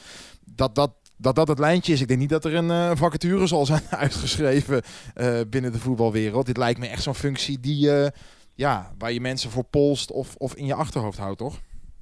[0.54, 0.90] dat, dat
[1.21, 2.01] dat dat het lijntje is.
[2.01, 4.83] Ik denk niet dat er een eh, vacature zal zijn uitgeschreven
[5.14, 6.47] eh, binnen de voetbalwereld.
[6.47, 8.11] Dit lijkt me echt zo'n functie die, eh,
[8.55, 11.61] ja, waar je mensen voor polst of, of in je achterhoofd houdt, toch?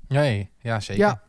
[0.09, 1.05] Nee, ja, zeker.
[1.05, 1.23] Ja.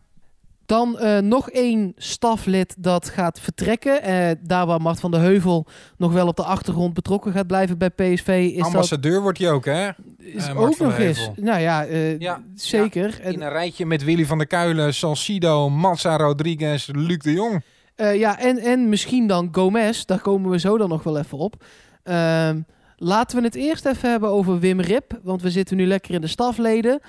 [0.70, 4.02] Dan eh, nog één staflid dat gaat vertrekken.
[4.02, 5.68] Eh, daar waar Mart van de Heuvel
[5.98, 8.52] nog wel op de achtergrond betrokken gaat blijven bij PSV.
[8.56, 9.86] Is Ambassadeur wordt hij ook, hè?
[9.86, 11.18] dat is Mart ook van de nog eens.
[11.18, 11.44] Heuvel.
[11.44, 13.20] Nou ja, eh, Ja, zeker.
[13.22, 17.64] In En, een rijtje met Willy van der Kuilen, Salcido, Massa Rodriguez, Luc de Jong.
[18.00, 20.06] Eh, ja, en, en misschien dan Gomez.
[20.06, 21.64] Daar komen we zo dan nog wel even op.
[22.04, 22.62] Ehm,
[22.97, 25.20] laten we het eerst even hebben over Wim Rip.
[25.24, 27.00] Want we zitten nu lekker in de stafleden.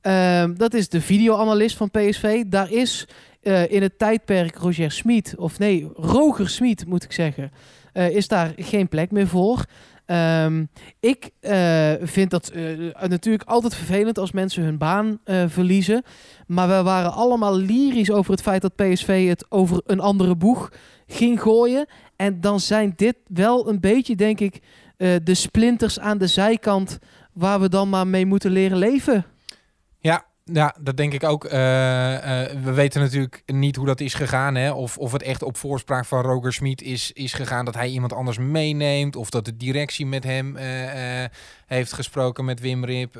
[0.00, 2.44] Ehm, dat is de videoanalist van PSV.
[2.46, 3.06] Daar is
[3.44, 7.52] eh, in het tijdperk Roger Smit, of nee, Roger Smit moet ik zeggen,
[7.92, 9.64] eh, is daar geen plek meer voor.
[10.06, 10.64] Ehm,
[11.00, 16.02] ik eh, vind dat eh, natuurlijk altijd vervelend als mensen hun baan eh, verliezen.
[16.46, 20.72] Maar we waren allemaal lyrisch over het feit dat PSV het over een andere boeg
[21.06, 21.86] ging gooien.
[22.16, 24.62] En dan zijn dit wel een beetje, denk ik,
[24.96, 26.98] de splinters aan de zijkant
[27.32, 29.24] waar we dan maar mee moeten leren leven.
[30.52, 31.44] Ja, dat denk ik ook.
[31.44, 34.54] Eh, eh, we weten natuurlijk niet hoe dat is gegaan.
[34.54, 34.72] Hè?
[34.72, 38.12] Of, of het echt op voorspraak van Roger Smit is, is gegaan dat hij iemand
[38.12, 39.16] anders meeneemt.
[39.16, 41.24] Of dat de directie met hem eh,
[41.66, 43.12] heeft gesproken met Wim Rip.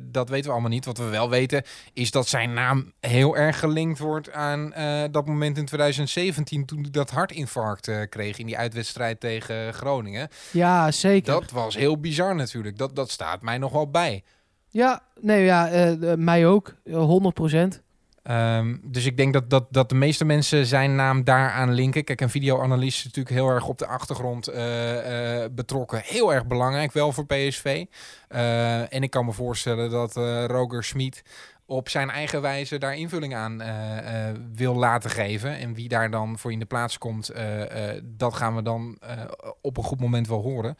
[0.00, 0.84] Dat weten we allemaal niet.
[0.84, 4.72] Wat we wel weten is dat zijn naam heel erg gelinkt wordt aan
[5.10, 10.28] dat moment in 2017 toen hij dat hartinfarct kreeg in die uitwedstrijd tegen Groningen.
[10.50, 11.32] Ja, zeker.
[11.32, 12.78] Dat was heel bizar natuurlijk.
[12.78, 14.22] Dat, dat staat mij nog wel bij.
[14.70, 16.74] Ja, nee, ja, eh, eh, mij ook.
[16.84, 17.82] Eh, 100 procent.
[18.22, 22.04] Ehm, dus ik denk dat, dat, dat de meeste mensen zijn naam daaraan linken.
[22.04, 26.00] Kijk, een videoanalist is natuurlijk heel erg op de achtergrond eh, eh, betrokken.
[26.04, 27.84] Heel erg belangrijk wel voor PSV.
[28.28, 31.22] Eh, en ik kan me voorstellen dat eh Roger Smit
[31.70, 35.58] op zijn eigen wijze daar invulling aan eh, eh, wil laten geven.
[35.58, 37.62] En wie daar dan voor in de plaats komt, eh,
[38.04, 38.98] dat gaan we dan
[39.60, 40.76] op een goed moment wel horen.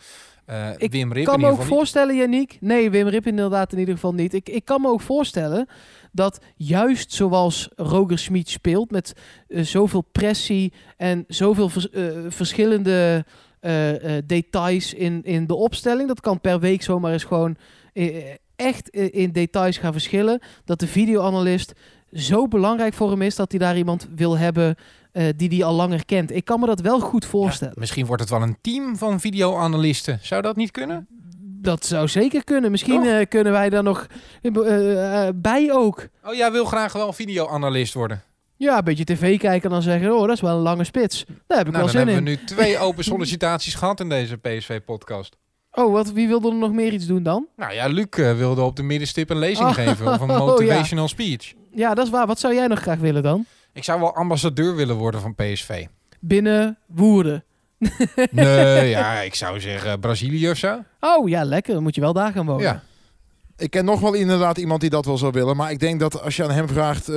[0.76, 2.56] Ik Wim Rip kan me ook voorstellen, Yannick.
[2.60, 4.34] Nee, Wim Rip inderdaad in ieder geval niet.
[4.34, 5.68] Ik, ik kan me ook voorstellen
[6.12, 9.12] dat juist zoals Roger Smit speelt, met
[9.48, 11.88] zoveel pressie en zoveel vers-
[12.28, 13.24] verschillende
[14.24, 17.56] details in, in de opstelling, dat kan per week zomaar eens gewoon
[18.60, 21.72] echt eh, in details gaan verschillen, dat de videoanalist
[22.12, 24.76] zo belangrijk voor hem is dat hij daar iemand wil hebben
[25.12, 26.34] eh, die die al langer kent.
[26.34, 27.74] Ik kan me dat wel goed voorstellen.
[27.78, 30.18] Misschien wordt het wel een team van videoanalisten.
[30.22, 31.06] Zou dat niet kunnen?
[31.62, 32.70] Dat zou zeker kunnen.
[32.70, 33.10] Misschien Toch?
[33.12, 34.06] eh, kunnen wij daar nog
[34.42, 36.08] eh, bij ook.
[36.24, 38.22] Oh, jij wil graag wel videoanalist worden.
[38.56, 40.12] Ja, een beetje tv kijken en dan zeggen...
[40.14, 41.24] oh, dat is wel een lange spits.
[41.46, 42.24] Daar heb ik Nou, wel dan zin hebben in.
[42.24, 45.36] we nu twee open sollicitaties gehad in deze PSV-podcast.
[45.72, 47.46] Oh, wat, wie wilde er nog meer iets doen dan?
[47.56, 50.38] Nou ja, Luc eh, wilde op de middenstip een lezing Oh, geven of een oh,
[50.38, 50.44] ja.
[50.44, 51.52] motivational speech.
[51.74, 52.26] Ja, dat is waar.
[52.26, 53.44] Wat zou jij nog graag willen dan?
[53.72, 55.86] Ik zou wel ambassadeur willen worden van PSV.
[56.20, 57.44] Binnen Woerden.
[58.30, 60.84] Nee, ja, ik zou zeggen Brazilië of zo.
[61.00, 61.74] Oh, ja, lekker.
[61.74, 62.62] Dan moet je wel daar gaan wonen.
[62.62, 62.82] Ja.
[63.60, 65.56] Ik ken nog wel inderdaad iemand die dat wel zou willen.
[65.56, 67.08] Maar ik denk dat als je aan hem vraagt...
[67.08, 67.14] eh,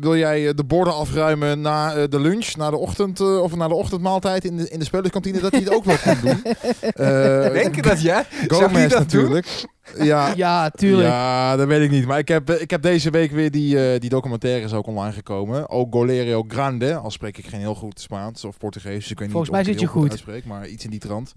[0.00, 3.20] wil jij eh, de borden afruimen na eh, de lunch, na de ochtend...
[3.20, 5.40] eh, of na de ochtendmaaltijd in de, in de spelerskantine...
[5.40, 6.42] dat hij het ook wel kon doen.
[6.80, 8.24] Eh, Denk je dat ja?
[8.48, 9.46] Gomez dat natuurlijk.
[9.98, 11.08] Ja, Ja, tuurlijk.
[11.08, 12.06] Ja, dat weet ik niet.
[12.06, 15.12] Maar ik heb, ik heb deze week weer die, eh, die documentaire is ook online
[15.12, 15.68] gekomen.
[15.70, 18.94] Ook Golerio Grande, al spreek ik geen heel goed Spaans of Portugees.
[19.02, 20.10] Dus ik weet Volgens niet mij of ik zit je goed.
[20.10, 21.34] uitspreek, maar iets in die trant.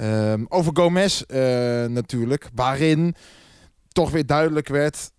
[0.00, 1.38] Ehm, over Gomez eh,
[1.84, 3.14] natuurlijk, waarin
[3.88, 5.10] toch weer duidelijk werd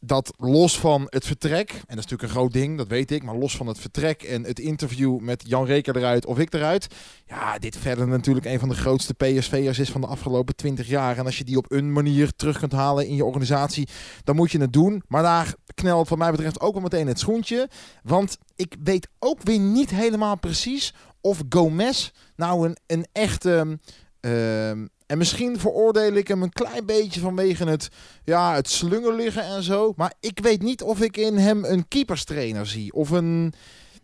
[0.00, 3.22] dat los van het vertrek, en dat is natuurlijk een groot ding, dat weet ik,
[3.22, 6.86] maar los van het vertrek en het interview met Jan Reker eruit of ik eruit,
[7.26, 11.18] ja, dit verder natuurlijk een van de grootste PSV'ers is van de afgelopen 20 jaar.
[11.18, 13.88] En als je die op een manier terug kunt halen in je organisatie,
[14.24, 15.02] dan moet je het doen.
[15.08, 17.68] Maar daar knelt wat mij betreft ook wel meteen het schoentje.
[18.02, 23.78] Want ik weet ook weer niet helemaal precies of Gomez nou een, een echte...
[24.20, 27.88] ehm, en misschien veroordeel ik hem een klein beetje vanwege het,
[28.24, 29.92] ja, het slungel liggen en zo.
[29.96, 32.92] Maar ik weet niet of ik in hem een keeperstrainer zie.
[32.92, 33.52] Of een...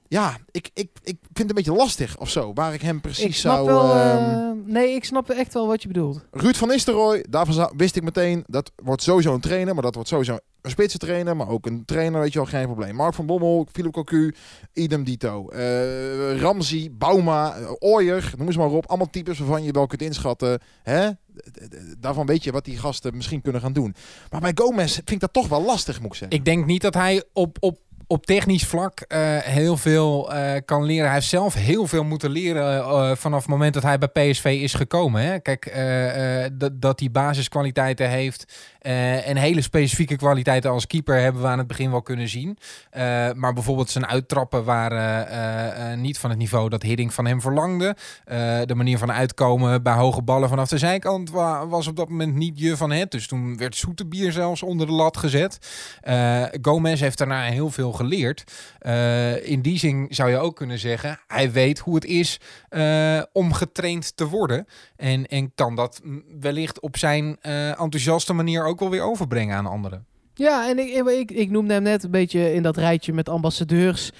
[0.09, 2.53] Ja, ik, ik, ik vind het een beetje lastig of zo.
[2.53, 3.67] Waar ik hem precies ik snap zou...
[3.67, 3.95] wel...
[3.95, 6.25] ehm, eh, nee, ik snap echt wel wat je bedoelt.
[6.31, 10.09] Ruud van Nistelrooy, daarvan wist ik meteen, dat wordt sowieso een trainer, maar dat wordt
[10.09, 12.95] sowieso een spitsentrainer, maar ook een trainer, weet je wel, geen probleem.
[12.95, 14.35] Mark van Bommel, Philip Cocu,
[14.73, 15.49] idem dito.
[15.49, 18.87] Eh Ramsey, Bauma, uh, Ooyer, noem eens maar op.
[18.87, 21.09] Allemaal types waarvan je wel kunt inschatten, hè?
[21.99, 23.95] Daarvan weet je wat die gasten misschien kunnen gaan doen.
[24.31, 26.39] Maar bij Gomez vind ik dat toch wel lastig, moet ik zeggen.
[26.39, 30.85] Ik denk niet dat hij op, op, op technisch vlak eh, heel veel eh, kan
[30.85, 31.05] leren.
[31.05, 34.45] Hij heeft zelf heel veel moeten leren eh, vanaf het moment dat hij bij PSV
[34.45, 35.23] is gekomen.
[35.23, 35.39] Hè?
[35.39, 35.63] Kijk,
[36.75, 38.73] dat, hij basiskwaliteiten heeft
[39.25, 42.59] en hele specifieke kwaliteiten als keeper hebben we aan het begin wel kunnen zien.
[43.35, 47.97] Maar bijvoorbeeld zijn uittrappen waren niet van het niveau dat Hiddink van hem verlangde.
[48.65, 52.35] De manier van uitkomen bij hoge ballen vanaf de zijkant wa- was op dat moment
[52.35, 53.11] niet je van het.
[53.11, 55.59] Dus toen werd Zoetebier zelfs onder de lat gezet.
[56.63, 58.04] Gomez heeft daarna heel veel geleerd.
[58.79, 63.23] Eh, in die zin zou je ook kunnen zeggen, hij weet hoe het is eh,
[63.33, 64.67] om getraind te worden.
[64.97, 66.01] En, en kan dat
[66.41, 70.07] wellicht op zijn eh, enthousiaste manier ook wel weer overbrengen aan anderen.
[70.37, 74.11] Ja, en ik, ik, ik noemde hem net een beetje in dat rijtje met ambassadeurs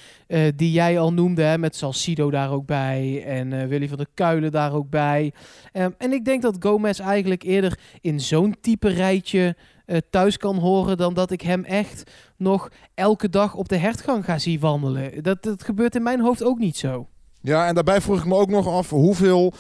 [0.57, 1.43] die jij al noemde.
[1.43, 5.33] Hè, met Salcido daar ook bij en Willy van der Kuilen daar ook bij.
[5.73, 10.57] Ehm, en ik denk dat Gomez eigenlijk eerder in zo'n type rijtje eh, thuis kan
[10.57, 10.97] horen...
[10.97, 15.23] dan dat ik hem echt nog elke dag op de hertgang ga zien wandelen.
[15.23, 17.09] Dat, dat gebeurt in mijn hoofd ook niet zo.
[17.41, 19.53] Ja, en daarbij vroeg ik me ook nog af hoeveel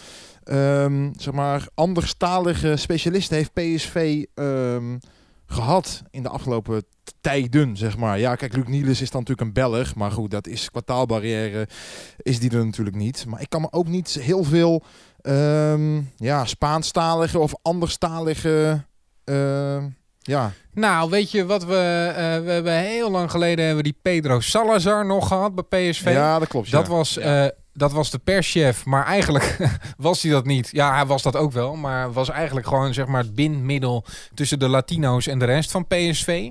[0.44, 4.98] ehm, zeg maar, anderstalige specialisten heeft PSV ehm,
[5.46, 6.84] gehad in de afgelopen
[7.20, 8.18] tijden, zeg maar.
[8.18, 11.68] Ja, kijk, Luc Niels is dan natuurlijk een Belg, maar goed, dat is kwartaalbarrière,
[12.16, 13.26] is die er natuurlijk niet.
[13.26, 14.82] Maar ik kan me ook niet heel veel
[15.20, 18.84] ehm, ja, Spaanstalige of anderstalige,
[19.24, 19.88] ehm,
[20.26, 21.74] ja, Nou, weet je wat we...
[22.16, 26.04] eh, we hebben heel lang geleden hebben we die Pedro Salazar nog gehad bij PSV.
[26.04, 26.68] ja, dat klopt.
[26.68, 26.78] ja.
[26.78, 27.50] Dat was Ja.
[27.74, 29.56] Eh, dat was de perschef, maar eigenlijk
[29.96, 30.68] was hij dat niet.
[30.72, 34.04] Ja, hij was dat ook wel, maar was eigenlijk gewoon zeg maar het bindmiddel
[34.34, 36.50] tussen de Latino's en de rest van PSV.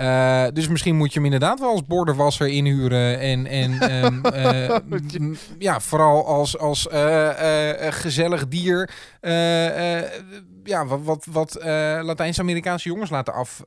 [0.00, 3.18] Uh, dus misschien moet je hem inderdaad wel als bordenwasser inhuren.
[3.18, 3.70] En, en
[4.04, 7.28] um, uh, ja, vooral als, als uh,
[7.90, 8.90] gezellig dier.
[10.64, 11.58] ja, wat, wat, wat
[12.02, 13.62] Latijns-Amerikaanse jongens laten af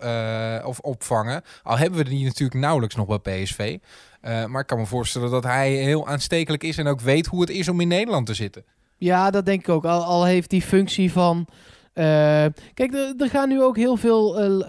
[0.66, 1.42] of opvangen.
[1.64, 3.78] Al hebben we die natuurlijk nauwelijks nog bij PSV.
[4.24, 7.50] Maar ik kan me voorstellen dat hij heel aanstekelijk is en ook weet hoe het
[7.50, 8.64] is om in Nederland te zitten.
[8.98, 9.86] Ja, dat denk ik ook.
[9.86, 11.48] Al, heeft die functie van
[11.94, 12.04] uh,
[12.74, 14.62] kijk, er, gaan nu ook heel veel uh,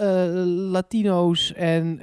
[0.70, 2.00] Latino's en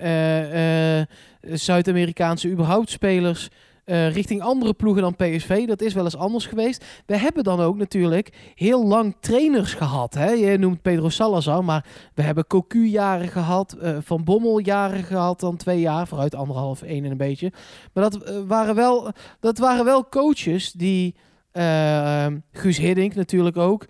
[1.41, 3.49] Zuid-Amerikaanse überhaupt spelers
[3.85, 5.67] richting andere ploegen dan PSV.
[5.67, 6.85] Dat is wel eens anders geweest.
[7.05, 10.13] We hebben dan ook natuurlijk heel lang trainers gehad.
[10.13, 10.29] Hè?
[10.29, 15.57] Je noemt Pedro Salazar, maar we hebben Cocu jaren gehad, Van Bommel jaren gehad, dan
[15.57, 17.51] twee jaar, vooruit anderhalf, één en een beetje.
[17.93, 21.15] Maar dat, waren, wel, dat waren wel coaches die...
[22.51, 23.85] Guus Hiddink natuurlijk ook.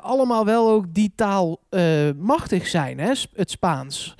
[0.00, 3.12] Allemaal wel ook die taal uh, machtig zijn, hè?
[3.34, 4.16] het Spaans.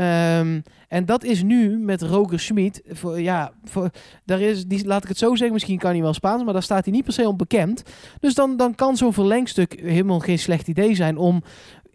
[0.00, 2.82] Um, en dat is nu met Roger Schmid.
[2.88, 3.90] Voor, ja, voor,
[4.24, 6.62] daar is, die, laat ik het zo zeggen, misschien kan hij wel Spaans, maar daar
[6.62, 7.82] staat hij niet per se om bekend.
[8.20, 11.42] Dus dan, dan kan zo'n verlengstuk helemaal geen slecht idee zijn om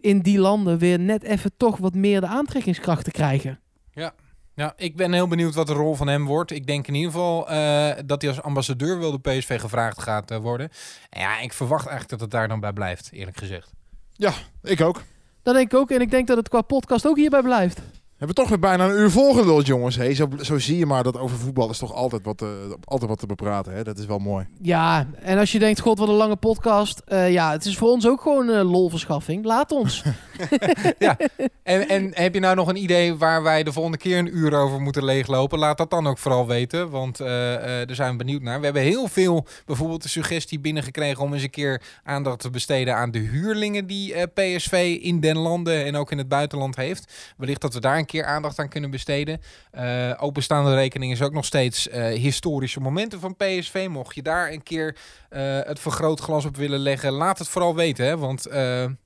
[0.00, 3.60] in die landen weer net even toch wat meer de aantrekkingskracht te krijgen.
[3.92, 4.14] Ja,
[4.54, 6.50] ja, ik ben heel benieuwd wat de rol van hem wordt.
[6.50, 10.30] Ik denk in ieder geval uh, dat hij als ambassadeur wil de PSV gevraagd gaat
[10.30, 10.70] uh, worden.
[11.10, 13.72] En ja, ik verwacht eigenlijk dat het daar dan bij blijft, eerlijk gezegd.
[14.12, 14.32] Ja,
[14.62, 15.02] ik ook.
[15.46, 15.90] Dat denk ik ook.
[15.90, 17.80] En ik denk dat het qua podcast ook hierbij blijft.
[18.16, 19.96] We hebben toch weer bijna een uur volgeduld, jongens.
[19.96, 22.48] Hey, zo, zo zie je maar dat over voetbal is toch altijd wat, uh,
[22.84, 23.72] altijd wat te bepraten.
[23.72, 23.82] Hè?
[23.84, 24.46] Dat is wel mooi.
[24.60, 27.02] Ja, en als je denkt, god, wat een lange podcast.
[27.08, 29.44] Uh, ja, het is voor ons ook gewoon uh, lolverschaffing.
[29.44, 30.02] Laat ons.
[30.98, 31.16] ja,
[31.62, 34.54] en, en heb je nou nog een idee waar wij de volgende keer een uur
[34.54, 35.58] over moeten leeglopen?
[35.58, 38.58] Laat dat dan ook vooral weten, want daar zijn we benieuwd naar.
[38.58, 42.96] We hebben heel veel, bijvoorbeeld de suggestie binnengekregen om eens een keer aandacht te besteden
[42.96, 47.12] aan de huurlingen die PSV in den landen en ook in het buitenland heeft.
[47.36, 49.40] Wellicht dat we daar een keer aandacht aan kunnen besteden.
[49.74, 53.86] Uh, openstaande rekening is ook nog steeds uh, historische momenten van PSV.
[53.90, 54.96] Mocht je daar een keer
[55.30, 58.06] uh, het vergrootglas op willen leggen, laat het vooral weten.
[58.06, 58.18] Hè?
[58.18, 58.46] Want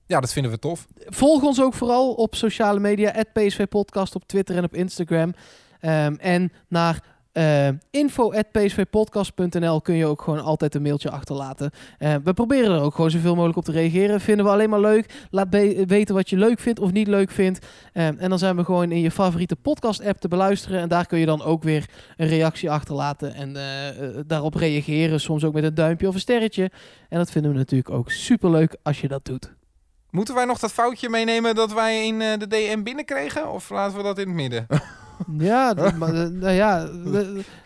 [0.07, 0.87] ja, dat vinden we tof.
[1.07, 3.25] Volg ons ook vooral op sociale media.
[3.33, 5.35] PSV Podcast op Twitter en op Instagram.
[5.83, 7.03] Um, en naar
[7.33, 11.71] uh, info.psvpodcast.nl kun je ook gewoon altijd een mailtje achterlaten.
[11.99, 14.21] Uh, we proberen er ook gewoon zoveel mogelijk op te reageren.
[14.21, 15.27] Vinden we alleen maar leuk.
[15.31, 15.49] Laat
[15.87, 17.67] weten wat je leuk vindt of niet leuk vindt.
[17.95, 20.81] Uh, en dan zijn we gewoon in je favoriete podcast-app te beluisteren.
[20.81, 23.35] En daar kun je dan ook weer een reactie achterlaten.
[23.35, 23.57] En
[24.27, 25.21] daarop reageren.
[25.21, 26.71] Soms ook met een duimpje of een sterretje.
[27.09, 29.53] En dat vinden we natuurlijk ook super leuk als je dat doet.
[30.11, 33.51] Moeten wij nog dat foutje meenemen dat wij in de DM binnenkregen?
[33.51, 34.67] Of laten we dat in het midden?
[35.39, 36.89] Ja, dat, nou ja,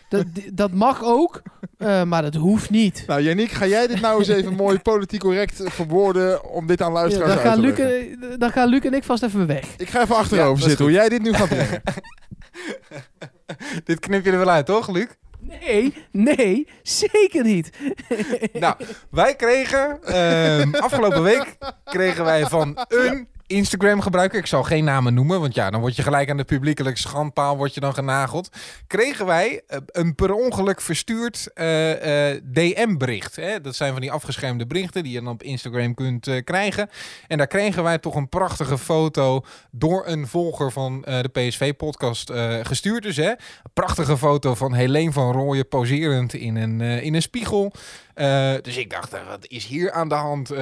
[0.09, 1.41] dat, dat mag ook,
[1.77, 3.03] uh, maar dat hoeft niet.
[3.07, 6.91] Nou, Yannick, ga jij dit nou eens even mooi politiek correct verwoorden om dit aan
[6.91, 9.65] luisteraars ja, dan gaan uit te Luc, Dan gaan Luc en ik vast even weg.
[9.77, 11.81] Ik ga even achterover ja, zitten, hoe jij dit nu gaat brengen.
[13.83, 15.07] dit knip je er wel uit, toch, Luc?
[15.39, 17.69] Nee, nee, zeker niet.
[18.53, 18.75] nou,
[19.09, 25.13] wij kregen uh, afgelopen week kregen wij van een Instagram gebruiker, ik zal geen namen
[25.13, 28.49] noemen, want ja, dan word je gelijk aan de publiekelijke schandpaal word je dan genageld.
[28.87, 33.39] Kregen wij eh, een per ongeluk verstuurd uh, uh, DM-bericht.
[33.61, 36.89] Dat zijn van die afgeschermde berichten die je dan op Instagram kunt krijgen.
[37.27, 42.31] En daar kregen wij toch een prachtige foto door een volger van de PSV-podcast
[42.61, 43.03] gestuurd.
[43.03, 47.73] Dus hè, een prachtige foto van Helene van Rooyen poserend in een, in een spiegel.
[48.15, 50.51] Uh, dus ik dacht, wat is hier aan de hand?
[50.51, 50.59] Uh,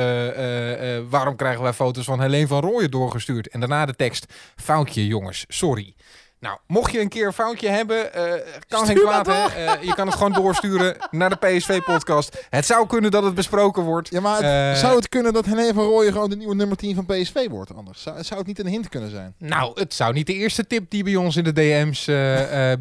[1.09, 3.47] waarom krijgen wij foto's van Helene van Rooyen doorgestuurd?
[3.47, 5.95] En daarna de tekst, foutje jongens, sorry.
[6.43, 8.33] Nou, mocht je een keer een foutje hebben, uh,
[8.67, 9.25] kan geen kwaad.
[9.25, 9.33] Hè?
[9.33, 12.45] Uh, je kan het gewoon doorsturen naar de PSV-podcast.
[12.49, 14.09] Het zou kunnen dat het besproken wordt.
[14.09, 16.77] Ja, maar het, uh, zou het kunnen dat Helene van Rooyen gewoon de nieuwe nummer
[16.77, 18.01] 10 van PSV wordt anders?
[18.01, 19.35] Zou, zou, het niet een hint kunnen zijn?
[19.37, 22.05] Nou, het zou niet de eerste tip die bij ons in de DM's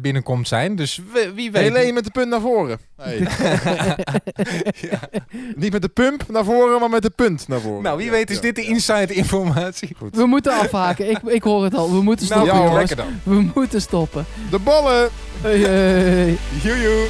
[0.01, 0.75] binnenkomt zijn.
[0.75, 1.01] Dus
[1.35, 1.63] wie weet.
[1.63, 2.79] Helene met de punt naar voren.
[3.03, 3.17] Hey.
[4.89, 4.99] ja.
[5.55, 7.83] Niet met de pump naar voren, maar met de punt naar voren.
[7.83, 9.95] Nou, wie weet is dit de inside informatie.
[9.97, 10.15] Goed.
[10.15, 11.09] We moeten afhaken.
[11.09, 11.91] Ik, ik hoor het al.
[11.91, 13.21] We moeten stoppen, nou, lekker dan.
[13.23, 14.25] We moeten stoppen.
[14.49, 15.09] De ballen!
[15.41, 16.37] Hey, hey.
[16.61, 17.07] Joejoe.